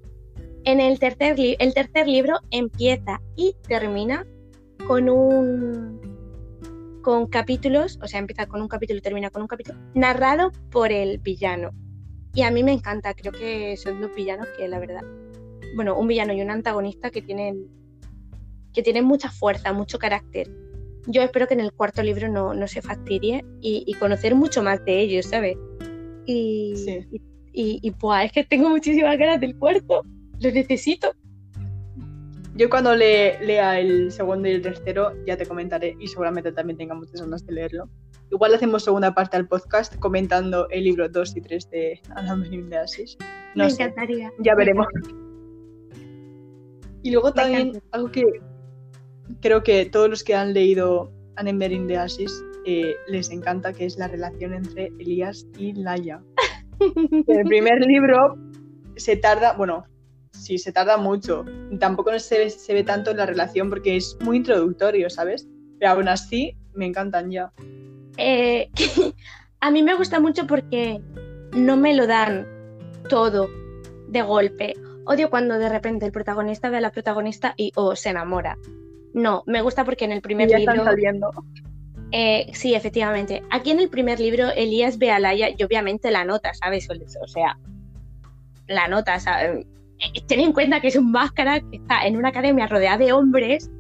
en 0.65 0.81
el 0.81 0.99
tercer, 0.99 1.37
el 1.39 1.75
tercer 1.75 2.09
libro 2.09 2.39
empieza 2.51 3.21
y 3.37 3.55
termina 3.69 4.27
con 4.87 5.09
un 5.09 6.01
con 7.03 7.27
capítulos, 7.27 7.99
o 8.03 8.09
sea, 8.09 8.19
empieza 8.19 8.47
con 8.47 8.63
un 8.63 8.69
capítulo 8.69 8.99
y 8.99 9.03
termina 9.03 9.29
con 9.29 9.43
un 9.43 9.49
capítulo, 9.49 9.79
narrado 9.95 10.53
por 10.71 10.91
el 10.91 11.19
villano. 11.19 11.71
Y 12.35 12.43
a 12.43 12.51
mí 12.51 12.65
me 12.65 12.73
encanta, 12.73 13.15
creo 13.15 13.33
que 13.33 13.77
son 13.77 14.01
dos 14.01 14.15
villanos 14.15 14.49
que 14.57 14.67
la 14.67 14.81
verdad, 14.81 15.03
bueno, 15.77 15.97
un 15.97 16.09
villano 16.09 16.33
y 16.33 16.43
un 16.43 16.51
antagonista 16.51 17.11
que 17.11 17.23
tienen, 17.23 17.69
que 18.73 18.83
tienen 18.83 19.05
mucha 19.05 19.31
fuerza, 19.31 19.73
mucho 19.73 19.99
carácter. 19.99 20.51
Yo 21.07 21.23
espero 21.23 21.47
que 21.47 21.55
en 21.55 21.61
el 21.61 21.73
cuarto 21.73 22.03
libro 22.03 22.29
no, 22.29 22.55
no 22.55 22.67
se 22.67 22.83
fastidie 22.83 23.45
y, 23.61 23.93
conocer 23.95 24.35
mucho 24.35 24.63
más 24.63 24.85
de 24.85 25.01
ellos, 25.01 25.27
¿sabes? 25.27 25.57
Y, 26.27 26.75
y, 27.13 27.21
y, 27.53 27.79
y 27.83 27.91
pues, 27.93 28.27
es 28.27 28.33
que 28.33 28.45
tengo 28.45 28.69
muchísimas 28.69 29.17
ganas 29.17 29.41
del 29.41 29.57
cuarto, 29.57 30.03
lo 30.41 30.51
necesito. 30.51 31.15
Yo 32.57 32.71
cuando 32.71 32.95
le, 32.95 33.45
lea 33.45 33.81
el 33.81 34.13
segundo 34.13 34.49
y 34.49 34.53
el 34.53 34.63
tercero 34.63 35.13
ya 35.27 35.37
te 35.37 35.47
comentaré 35.47 35.97
y 35.99 36.07
seguramente 36.07 36.53
también 36.53 36.79
tenga 36.79 36.95
muchas 36.95 37.21
ganas 37.21 37.45
de 37.47 37.53
leerlo. 37.53 37.89
Igual 38.35 38.53
hacemos 38.53 38.83
segunda 38.83 39.15
parte 39.15 39.37
al 39.37 39.47
podcast 39.47 39.95
comentando 40.01 40.69
el 40.71 40.83
libro 40.83 41.09
2 41.09 41.37
y 41.37 41.41
3 41.41 41.71
de 41.71 42.01
Ana 42.17 42.35
de 42.35 42.77
Asís. 42.77 43.17
Me 43.55 43.69
encantaría. 43.69 44.33
Ya 44.41 44.57
veremos. 44.57 44.89
Y 47.05 47.13
luego 47.13 47.33
también 47.33 47.81
algo 47.93 48.11
que 48.11 48.25
creo 49.41 49.63
que 49.63 49.85
todos 49.85 50.11
los 50.11 50.25
que 50.25 50.35
han 50.35 50.53
leído 50.53 51.13
Annemarie 51.37 51.85
de 51.85 51.97
Asís 51.97 52.45
eh, 52.67 52.97
les 53.07 53.31
encanta, 53.31 53.73
que 53.73 53.85
es 53.85 53.99
la 53.99 54.09
relación 54.09 54.53
entre 54.53 54.89
Elías 54.99 55.47
y 55.57 55.73
Laia. 55.73 56.21
en 56.81 57.25
el 57.39 57.47
primer 57.47 57.87
libro 57.87 58.37
se 58.97 59.15
tarda, 59.15 59.53
bueno, 59.53 59.85
sí, 60.33 60.59
se 60.59 60.73
tarda 60.73 60.97
mucho. 60.97 61.45
Tampoco 61.79 62.19
se, 62.19 62.51
se 62.51 62.75
ve 62.75 62.83
tanto 62.83 63.13
en 63.13 63.19
la 63.19 63.27
relación 63.27 63.71
porque 63.71 63.95
es 63.95 64.19
muy 64.23 64.39
introductorio, 64.39 65.09
¿sabes? 65.09 65.47
Pero 65.79 65.93
aún 65.93 66.09
así, 66.09 66.57
me 66.75 66.87
encantan 66.87 67.31
ya. 67.31 67.53
Eh, 68.17 68.71
a 69.61 69.71
mí 69.71 69.83
me 69.83 69.95
gusta 69.95 70.21
mucho 70.21 70.47
porque 70.47 71.01
no 71.53 71.77
me 71.77 71.95
lo 71.95 72.07
dan 72.07 72.47
todo 73.09 73.49
de 74.09 74.23
golpe. 74.23 74.75
Odio 75.07 75.31
cuando 75.31 75.59
de 75.59 75.69
repente 75.69 76.07
el 76.07 76.13
protagonista 76.13 76.71
ve 76.71 76.79
a 76.79 76.81
la 76.81 76.91
protagonista 76.91 77.55
y 77.57 77.73
oh, 77.75 77.95
se 77.95 78.11
enamora. 78.11 78.57
No, 79.13 79.43
me 79.47 79.63
gusta 79.63 79.85
porque 79.85 80.05
en 80.05 80.13
el 80.13 80.23
primer 80.23 80.49
ya 80.49 80.59
libro. 80.59 80.73
Están 80.75 80.87
saliendo. 80.87 81.31
Eh, 82.11 82.51
sí, 82.53 82.75
efectivamente. 82.75 83.43
Aquí 83.51 83.71
en 83.71 83.81
el 83.81 83.89
primer 83.89 84.21
libro, 84.21 84.51
Elías 84.51 84.99
ve 84.99 85.11
a 85.11 85.19
Laia 85.19 85.51
y 85.57 85.63
obviamente 85.63 86.11
la 86.11 86.25
nota, 86.25 86.55
¿sabes? 86.55 86.89
O 86.91 87.27
sea, 87.27 87.59
la 88.67 88.89
nota, 88.89 89.19
¿sabes? 89.21 89.67
Eh, 89.99 90.21
ten 90.27 90.41
en 90.41 90.53
cuenta 90.53 90.81
que 90.81 90.89
es 90.89 90.97
un 90.97 91.11
máscara 91.11 91.61
que 91.61 91.77
está 91.77 92.07
en 92.07 92.17
una 92.17 92.29
academia 92.29 92.67
rodeada 92.67 92.99
de 92.99 93.13
hombres 93.13 93.71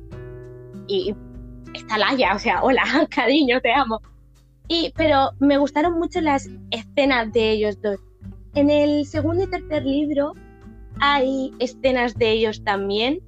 y 0.87 1.14
está 1.75 1.99
Laia, 1.99 2.35
o 2.35 2.38
sea, 2.38 2.62
hola, 2.62 2.83
cariño, 3.11 3.61
te 3.61 3.73
amo. 3.73 4.01
Y, 4.68 4.92
pero 4.96 5.31
me 5.40 5.59
gustaron 5.59 5.98
mucho 5.98 6.20
las 6.20 6.48
escenas 6.70 7.33
de 7.33 7.50
ellos 7.50 7.81
dos. 7.83 7.98
En 8.55 8.70
el 8.70 9.05
segundo 9.07 9.44
y 9.44 9.46
tercer 9.50 9.85
libro 9.85 10.33
hay 11.00 11.53
escenas 11.59 12.14
de 12.14 12.31
ellos 12.31 12.62
también 12.64 13.20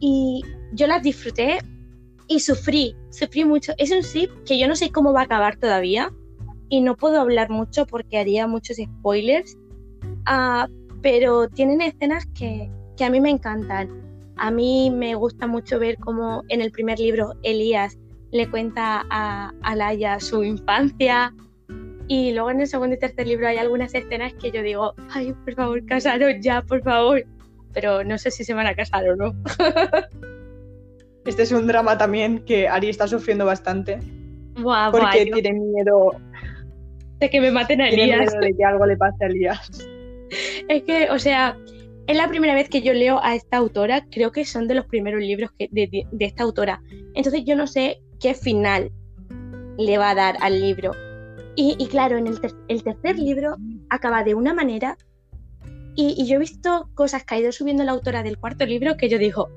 y 0.00 0.42
yo 0.72 0.86
las 0.86 1.02
disfruté 1.02 1.58
y 2.26 2.40
sufrí, 2.40 2.96
sufrí 3.10 3.44
mucho. 3.44 3.72
Es 3.76 3.90
un 3.90 4.02
sí 4.02 4.28
que 4.46 4.58
yo 4.58 4.66
no 4.66 4.76
sé 4.76 4.90
cómo 4.90 5.12
va 5.12 5.20
a 5.20 5.24
acabar 5.24 5.56
todavía 5.56 6.12
y 6.68 6.80
no 6.80 6.96
puedo 6.96 7.20
hablar 7.20 7.50
mucho 7.50 7.86
porque 7.86 8.18
haría 8.18 8.46
muchos 8.46 8.78
spoilers, 8.78 9.56
uh, 10.26 10.70
pero 11.02 11.48
tienen 11.48 11.80
escenas 11.80 12.24
que, 12.34 12.70
que 12.96 13.04
a 13.04 13.10
mí 13.10 13.20
me 13.20 13.30
encantan. 13.30 13.88
A 14.36 14.50
mí 14.50 14.90
me 14.90 15.14
gusta 15.16 15.46
mucho 15.46 15.78
ver 15.78 15.98
cómo 15.98 16.42
en 16.48 16.62
el 16.62 16.70
primer 16.70 16.98
libro 16.98 17.34
Elías 17.42 17.98
le 18.32 18.48
cuenta 18.50 19.04
a, 19.10 19.52
a 19.62 19.76
Laia 19.76 20.20
su 20.20 20.44
infancia 20.44 21.32
y 22.08 22.32
luego 22.32 22.50
en 22.50 22.60
el 22.60 22.66
segundo 22.66 22.96
y 22.96 22.98
tercer 22.98 23.26
libro 23.26 23.46
hay 23.46 23.58
algunas 23.58 23.94
escenas 23.94 24.32
que 24.34 24.50
yo 24.50 24.62
digo, 24.62 24.94
ay, 25.10 25.32
por 25.44 25.54
favor, 25.54 25.86
casaros 25.86 26.34
ya, 26.40 26.62
por 26.62 26.82
favor. 26.82 27.24
Pero 27.72 28.02
no 28.02 28.18
sé 28.18 28.32
si 28.32 28.42
se 28.42 28.52
van 28.52 28.66
a 28.66 28.74
casar 28.74 29.08
o 29.08 29.14
no. 29.14 29.32
este 31.24 31.42
es 31.42 31.52
un 31.52 31.68
drama 31.68 31.96
también 31.98 32.44
que 32.44 32.66
Ari 32.66 32.88
está 32.88 33.06
sufriendo 33.06 33.46
bastante. 33.46 34.00
Buah, 34.60 34.90
porque 34.90 35.26
tiene 35.26 35.52
miedo 35.52 36.10
de 37.20 37.30
que 37.30 37.40
me 37.40 37.52
maten 37.52 37.80
a 37.80 37.88
Elías. 37.88 38.08
Tiene 38.08 38.26
miedo 38.26 38.40
de 38.40 38.56
que 38.56 38.64
algo 38.64 38.86
le 38.86 38.96
pase 38.96 39.24
a 39.24 39.28
Elías 39.28 39.88
es 40.68 40.82
que, 40.82 41.10
o 41.10 41.18
sea, 41.20 41.56
es 42.06 42.16
la 42.16 42.28
primera 42.28 42.54
vez 42.54 42.68
que 42.68 42.82
yo 42.82 42.92
leo 42.92 43.20
a 43.22 43.34
esta 43.34 43.56
autora, 43.56 44.06
creo 44.10 44.32
que 44.32 44.44
son 44.44 44.66
de 44.66 44.74
los 44.74 44.86
primeros 44.86 45.20
libros 45.20 45.50
de, 45.58 46.06
esta 46.18 46.42
autora. 46.42 46.82
Entonces 47.14 47.44
yo 47.44 47.54
no 47.54 47.66
sé 47.66 48.00
qué 48.20 48.34
final 48.34 48.92
le 49.78 49.98
va 49.98 50.10
a 50.10 50.14
dar 50.14 50.36
al 50.40 50.60
libro. 50.60 50.92
Y, 51.56 51.86
claro, 51.88 52.16
en 52.16 52.26
el, 52.26 52.40
tercer 52.82 53.18
libro 53.18 53.56
acaba 53.90 54.22
de 54.24 54.34
una 54.34 54.54
manera 54.54 54.96
y, 55.94 56.24
yo 56.26 56.36
he 56.36 56.38
visto 56.38 56.88
cosas 56.94 57.24
que 57.24 57.34
ha 57.34 57.38
ido 57.40 57.52
subiendo 57.52 57.84
la 57.84 57.92
autora 57.92 58.22
del 58.22 58.38
cuarto 58.38 58.64
libro 58.64 58.96
que 58.96 59.08
yo 59.08 59.18
digo, 59.18 59.48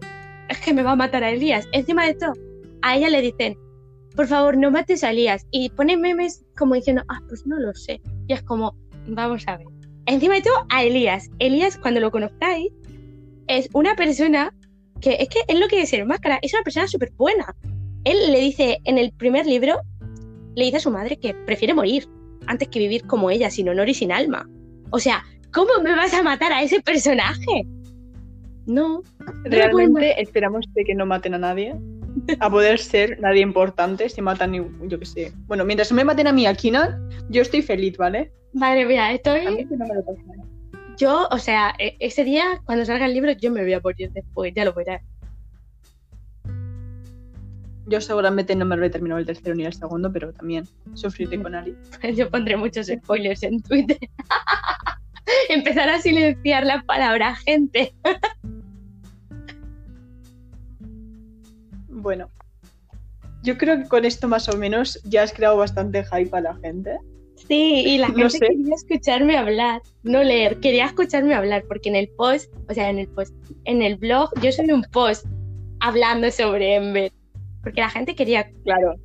es 0.50 0.60
que 0.60 0.74
me 0.74 0.84
va 0.84 0.92
a 0.92 0.96
matar 0.96 1.24
a 1.24 1.32
Elías. 1.32 1.68
Encima 1.72 2.04
de 2.04 2.12
esto, 2.12 2.34
a 2.82 2.98
ella 2.98 3.10
le 3.10 3.22
dicen, 3.22 3.58
por 4.16 4.28
favor, 4.28 4.58
no 4.58 4.70
mates 4.72 5.04
a 5.04 5.12
Elías. 5.12 5.46
Y 5.52 5.70
pone 5.70 5.96
memes 5.96 6.44
como 6.58 6.76
diciendo, 6.76 7.04
ah, 7.08 7.22
pues 7.30 7.46
no 7.46 7.58
lo 7.60 7.74
sé. 7.74 8.02
Y 8.28 8.34
es 8.34 8.42
como, 8.42 8.76
vamos 9.08 9.48
a 9.48 9.58
ver 9.58 9.68
encima 10.06 10.36
de 10.36 10.42
todo 10.42 10.66
a 10.70 10.84
Elías. 10.84 11.30
Elías, 11.40 11.78
cuando 11.78 12.00
lo 12.00 12.12
conozcáis, 12.12 12.72
es 13.48 13.70
una 13.74 13.96
persona 13.96 14.54
que 15.02 15.18
es 15.20 15.30
que 15.30 15.40
es 15.48 15.60
lo 15.60 15.68
que 15.68 15.80
dice 15.80 15.98
el 15.98 16.06
máscara, 16.06 16.40
es 16.42 16.54
una 16.54 16.64
persona 16.64 16.88
súper 16.88 17.12
buena. 17.14 17.56
Él 18.04 18.32
le 18.32 18.40
dice 18.40 18.80
en 18.84 18.98
el 18.98 19.12
primer 19.12 19.46
libro, 19.46 19.82
le 20.56 20.66
dice 20.66 20.78
a 20.78 20.82
su 20.82 20.92
madre 20.92 21.18
que 21.18 21.34
prefiere 21.34 21.74
morir 21.74 22.08
antes 22.48 22.68
que 22.68 22.80
vivir 22.80 23.06
como 23.08 23.30
ella, 23.30 23.50
sin 23.50 23.70
honor 23.70 23.90
y 23.90 23.94
sin 23.94 24.12
alma. 24.12 24.50
O 24.92 25.00
sea, 25.00 25.24
¿cómo 25.54 25.72
me 25.82 25.96
vas 25.96 26.14
a 26.14 26.24
matar 26.24 26.52
a 26.52 26.62
ese 26.62 26.82
personaje? 26.82 27.66
No. 28.66 29.02
Realmente 29.44 30.22
esperamos 30.22 30.66
de 30.74 30.84
que 30.84 30.96
no 30.96 31.06
maten 31.06 31.34
a 31.34 31.40
nadie. 31.40 31.76
A 32.40 32.50
poder 32.50 32.78
ser 32.78 33.20
nadie 33.20 33.42
importante, 33.42 34.08
si 34.08 34.22
matan, 34.22 34.54
yo 34.88 35.00
qué 35.00 35.06
sé. 35.06 35.34
Bueno, 35.48 35.66
mientras 35.66 35.92
me 35.92 36.04
maten 36.04 36.28
a 36.28 36.34
mí 36.34 36.46
a 36.46 36.56
yo 37.30 37.42
estoy 37.42 37.62
feliz, 37.62 37.98
¿vale? 37.98 38.32
Madre 38.54 38.86
mía, 38.86 39.12
estoy. 39.12 39.68
Yo, 40.98 41.28
o 41.32 41.40
sea, 41.40 41.74
e, 41.80 41.96
ese 42.00 42.24
día, 42.24 42.62
cuando 42.66 42.86
salga 42.86 43.08
el 43.08 43.14
libro, 43.14 43.32
yo 43.32 43.50
me 43.50 43.64
voy 43.64 43.74
a 43.74 43.80
morir 43.80 44.12
después, 44.12 44.54
ya 44.56 44.64
lo 44.64 44.74
verás. 44.74 45.02
Yo 47.88 48.00
seguramente 48.00 48.56
no 48.56 48.66
me 48.66 48.78
lo 48.78 48.86
he 48.86 48.90
terminado 48.90 49.20
el 49.20 49.26
tercero 49.26 49.56
ni 49.56 49.66
el 49.66 49.74
segundo, 49.74 50.12
pero 50.12 50.32
también 50.32 50.68
sufriré 50.94 51.42
con 51.42 51.54
Ari. 51.54 51.76
Yo 52.16 52.30
pondré 52.30 52.56
muchos 52.56 52.88
spoilers 52.88 53.44
en 53.44 53.62
Twitter. 53.62 53.98
Empezar 55.50 55.90
a 55.90 56.00
silenciar 56.00 56.66
la 56.66 56.82
palabra 56.84 57.36
gente. 57.36 57.94
bueno, 62.04 62.30
yo 63.44 63.58
creo 63.58 63.78
que 63.78 63.88
con 63.88 64.06
esto 64.06 64.28
más 64.28 64.48
o 64.50 64.58
menos 64.58 65.02
ya 65.04 65.24
has 65.24 65.34
creado 65.34 65.58
bastante 65.58 66.04
hype 66.04 66.36
a 66.38 66.42
la 66.42 66.56
gente. 66.56 66.98
Sí, 67.48 67.84
y 67.86 67.98
la 67.98 68.08
gente 68.16 68.40
quería 68.40 68.76
escucharme 68.76 69.38
hablar, 69.38 69.82
no 70.04 70.24
leer, 70.24 70.60
quería 70.60 70.86
escucharme 70.86 71.34
hablar, 71.34 71.64
porque 71.68 71.90
en 71.90 71.96
el 71.96 72.10
post, 72.10 72.54
o 72.70 72.74
sea, 72.74 72.90
en 72.90 73.00
el 73.00 73.08
post, 73.08 73.34
en 73.66 73.82
el 73.82 73.96
blog, 73.96 74.30
yo 74.42 74.52
soy 74.52 74.70
un 74.70 74.84
post 74.92 75.26
hablando 75.80 76.30
sobre 76.30 76.76
Ember, 76.76 77.12
porque 77.64 77.82
la 77.82 77.90
gente 77.90 78.16
quería 78.16 78.50
claro. 78.64 78.96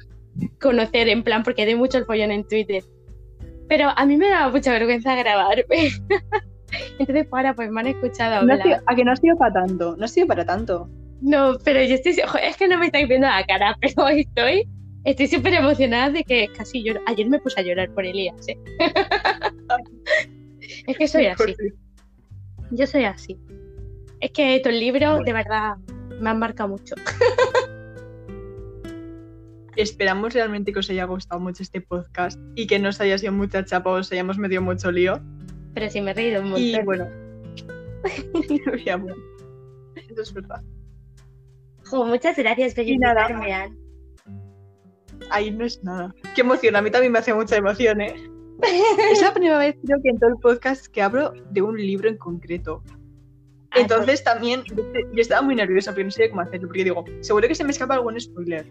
conocer 0.61 1.09
en 1.09 1.23
plan, 1.23 1.43
porque 1.43 1.65
doy 1.65 1.77
mucho 1.77 1.99
el 1.99 2.05
follón 2.05 2.31
en 2.31 2.47
Twitter. 2.47 2.83
Pero 3.69 3.91
a 3.97 4.07
mí 4.07 4.17
me 4.17 4.29
daba 4.29 4.51
mucha 4.51 4.73
vergüenza 4.73 5.15
grabarme. 5.15 5.65
Entonces, 6.99 7.27
para, 7.29 7.55
pues 7.55 7.71
me 7.71 7.81
han 7.81 7.87
escuchado 7.87 8.37
hablar. 8.37 8.83
a 8.87 8.95
que 8.95 9.05
no 9.05 9.13
ha 9.13 9.17
sido 9.17 9.37
para 9.37 9.53
tanto, 9.53 9.97
no 9.97 10.05
ha 10.05 10.09
sido 10.09 10.27
para 10.27 10.45
tanto. 10.45 10.89
No, 11.21 11.57
pero 11.65 11.83
yo 11.83 11.95
estoy, 11.95 12.17
es 12.43 12.57
que 12.57 12.69
no 12.69 12.79
me 12.79 12.87
estáis 12.87 13.09
viendo 13.09 13.27
la 13.27 13.45
cara, 13.45 13.77
pero 13.81 14.09
estoy 14.09 14.69
Estoy 15.05 15.29
súper 15.29 15.55
emocionada 15.55 16.11
de 16.11 16.25
que 16.25 16.49
casi 16.49 16.83
lloro. 16.83 17.01
Ayer 17.07 17.29
me 17.29 17.39
puse 17.39 17.59
a 17.59 17.63
llorar 17.63 17.89
por 17.95 18.05
Elías, 18.05 18.47
¿eh? 18.49 18.59
es 20.87 20.99
que 20.99 21.09
soy 21.09 21.27
así. 21.27 21.55
Yo 22.73 22.87
soy 22.87 23.05
así. 23.05 23.39
Es 24.21 24.33
que 24.33 24.57
estos 24.57 24.73
libros, 24.73 25.25
de 25.25 25.33
verdad, 25.33 25.77
me 26.21 26.31
han 26.31 26.39
marcado 26.39 26.71
mucho. 26.71 26.95
Esperamos 29.79 30.35
realmente 30.35 30.73
que 30.73 30.81
os 30.81 30.91
haya 30.91 31.05
gustado 31.05 31.41
mucho 31.41 31.63
este 31.63 31.81
podcast 31.81 32.37
y 32.57 32.67
que 32.67 32.81
no 32.81 32.89
os 32.89 33.01
haya 33.01 33.17
sido 33.17 33.33
mucha 33.33 33.65
chapa 33.65 33.91
o 33.91 33.95
os 33.95 34.11
hayamos 34.11 34.37
metido 34.37 34.61
mucho 34.61 34.91
lío. 34.91 35.21
Pero 35.73 35.89
sí 35.89 36.01
me 36.01 36.11
he 36.11 36.15
reído 36.15 36.43
un 36.43 36.51
montón. 36.51 36.65
Y 36.75 36.85
bueno. 36.85 37.07
Eso 39.95 40.23
es 40.23 40.35
verdad. 40.35 40.63
muchas 41.93 42.37
gracias 42.37 42.75
por 42.75 42.83
invitarme, 42.83 43.71
ahí 45.31 45.53
no 45.53 45.65
es 45.65 45.81
nada. 45.85 46.13
Qué 46.35 46.41
emoción, 46.41 46.75
a 46.75 46.83
mí 46.83 46.91
también 46.91 47.13
me 47.13 47.21
hace 47.21 47.33
mucha 47.33 47.55
emoción, 47.55 48.01
¿eh? 48.01 48.17
Es 49.13 49.23
la 49.23 49.33
primera 49.33 49.59
vez 49.59 49.77
creo 49.85 50.03
que 50.03 50.09
en 50.11 50.19
todo 50.19 50.31
el 50.31 50.37
podcast 50.43 50.89
que 50.89 51.03
hablo 51.03 51.33
de 51.51 51.63
un 51.63 51.77
libro 51.77 52.09
en 52.09 52.17
concreto. 52.17 52.83
Ah, 53.71 53.79
Entonces 53.79 54.25
también 54.25 54.65
yo 54.65 54.83
yo 54.93 55.21
estaba 55.21 55.43
muy 55.43 55.55
nerviosa, 55.55 55.93
pero 55.93 56.07
no 56.07 56.11
sabía 56.11 56.31
cómo 56.31 56.43
hacerlo, 56.43 56.67
porque 56.67 56.83
digo, 56.83 57.05
seguro 57.21 57.47
que 57.47 57.55
se 57.55 57.63
me 57.63 57.71
escapa 57.71 57.95
algún 57.95 58.21
spoiler. 58.21 58.67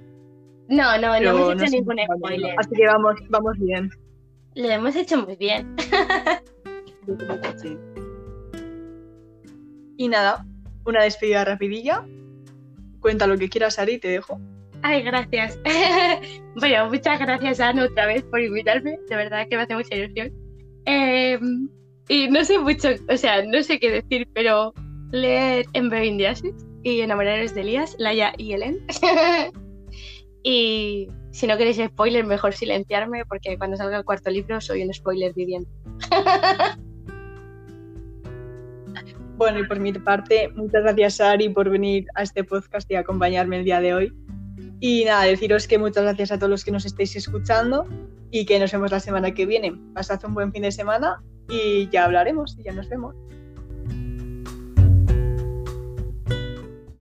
No, 0.69 0.97
no, 0.97 1.19
no 1.19 1.29
hemos 1.29 1.61
hecho 1.61 1.71
ningún 1.71 1.97
spoiler. 2.17 2.55
Así 2.57 2.75
que 2.75 2.85
vamos, 2.85 3.15
vamos 3.29 3.57
bien. 3.59 3.89
Lo 4.55 4.69
hemos 4.69 4.95
hecho 4.95 5.25
muy 5.25 5.35
bien. 5.35 5.75
Sí. 7.61 7.77
Y 9.97 10.07
nada, 10.09 10.45
una 10.85 11.03
despedida 11.03 11.45
rapidilla. 11.45 12.05
Cuenta 12.99 13.27
lo 13.27 13.37
que 13.37 13.49
quieras, 13.49 13.79
Ari, 13.79 13.93
y 13.93 13.99
te 13.99 14.09
dejo. 14.09 14.39
Ay, 14.81 15.03
gracias. 15.03 15.59
bueno, 16.55 16.89
muchas 16.89 17.19
gracias, 17.19 17.59
Ana, 17.59 17.85
otra 17.85 18.05
vez 18.07 18.23
por 18.23 18.41
invitarme. 18.41 18.99
De 19.09 19.15
verdad 19.15 19.47
que 19.49 19.55
me 19.55 19.63
hace 19.63 19.75
mucha 19.75 19.95
ilusión. 19.95 20.31
Eh, 20.85 21.39
y 22.09 22.27
no 22.29 22.43
sé 22.43 22.59
mucho, 22.59 22.89
o 23.09 23.17
sea, 23.17 23.43
no 23.43 23.61
sé 23.63 23.79
qué 23.79 23.91
decir, 23.91 24.27
pero 24.33 24.73
leer 25.11 25.65
en 25.73 25.93
Indiasis 25.93 26.53
y 26.83 27.01
enamoraros 27.01 27.53
de 27.53 27.61
Elías, 27.61 27.95
Laia 27.99 28.33
y 28.37 28.53
Helen. 28.53 28.79
y 30.49 31.09
si 31.31 31.45
no 31.45 31.57
queréis 31.57 31.75
spoiler, 31.75 32.25
mejor 32.25 32.53
silenciarme, 32.53 33.25
porque 33.25 33.57
cuando 33.57 33.75
salga 33.75 33.97
el 33.97 34.05
cuarto 34.05 34.29
libro 34.29 34.61
soy 34.61 34.81
un 34.81 34.93
spoiler 34.93 35.33
viviente. 35.33 35.69
Bueno, 39.37 39.59
y 39.59 39.67
por 39.67 39.79
mi 39.79 39.93
parte, 39.93 40.49
muchas 40.55 40.81
gracias, 40.81 41.21
Ari, 41.21 41.49
por 41.49 41.69
venir 41.69 42.07
a 42.15 42.23
este 42.23 42.43
podcast 42.43 42.89
y 42.89 42.95
acompañarme 42.95 43.59
el 43.59 43.65
día 43.65 43.79
de 43.81 43.93
hoy. 43.93 44.11
Y 44.79 45.05
nada, 45.05 45.25
deciros 45.25 45.67
que 45.67 45.77
muchas 45.77 46.05
gracias 46.05 46.31
a 46.31 46.39
todos 46.39 46.49
los 46.49 46.65
que 46.65 46.71
nos 46.71 46.87
estéis 46.87 47.15
escuchando 47.15 47.85
y 48.31 48.47
que 48.47 48.57
nos 48.57 48.71
vemos 48.71 48.89
la 48.89 48.99
semana 48.99 49.35
que 49.35 49.45
viene. 49.45 49.79
Pasad 49.93 50.25
un 50.25 50.33
buen 50.33 50.51
fin 50.51 50.63
de 50.63 50.71
semana 50.71 51.21
y 51.49 51.87
ya 51.89 52.05
hablaremos 52.05 52.57
y 52.57 52.63
ya 52.63 52.71
nos 52.71 52.89
vemos. 52.89 53.15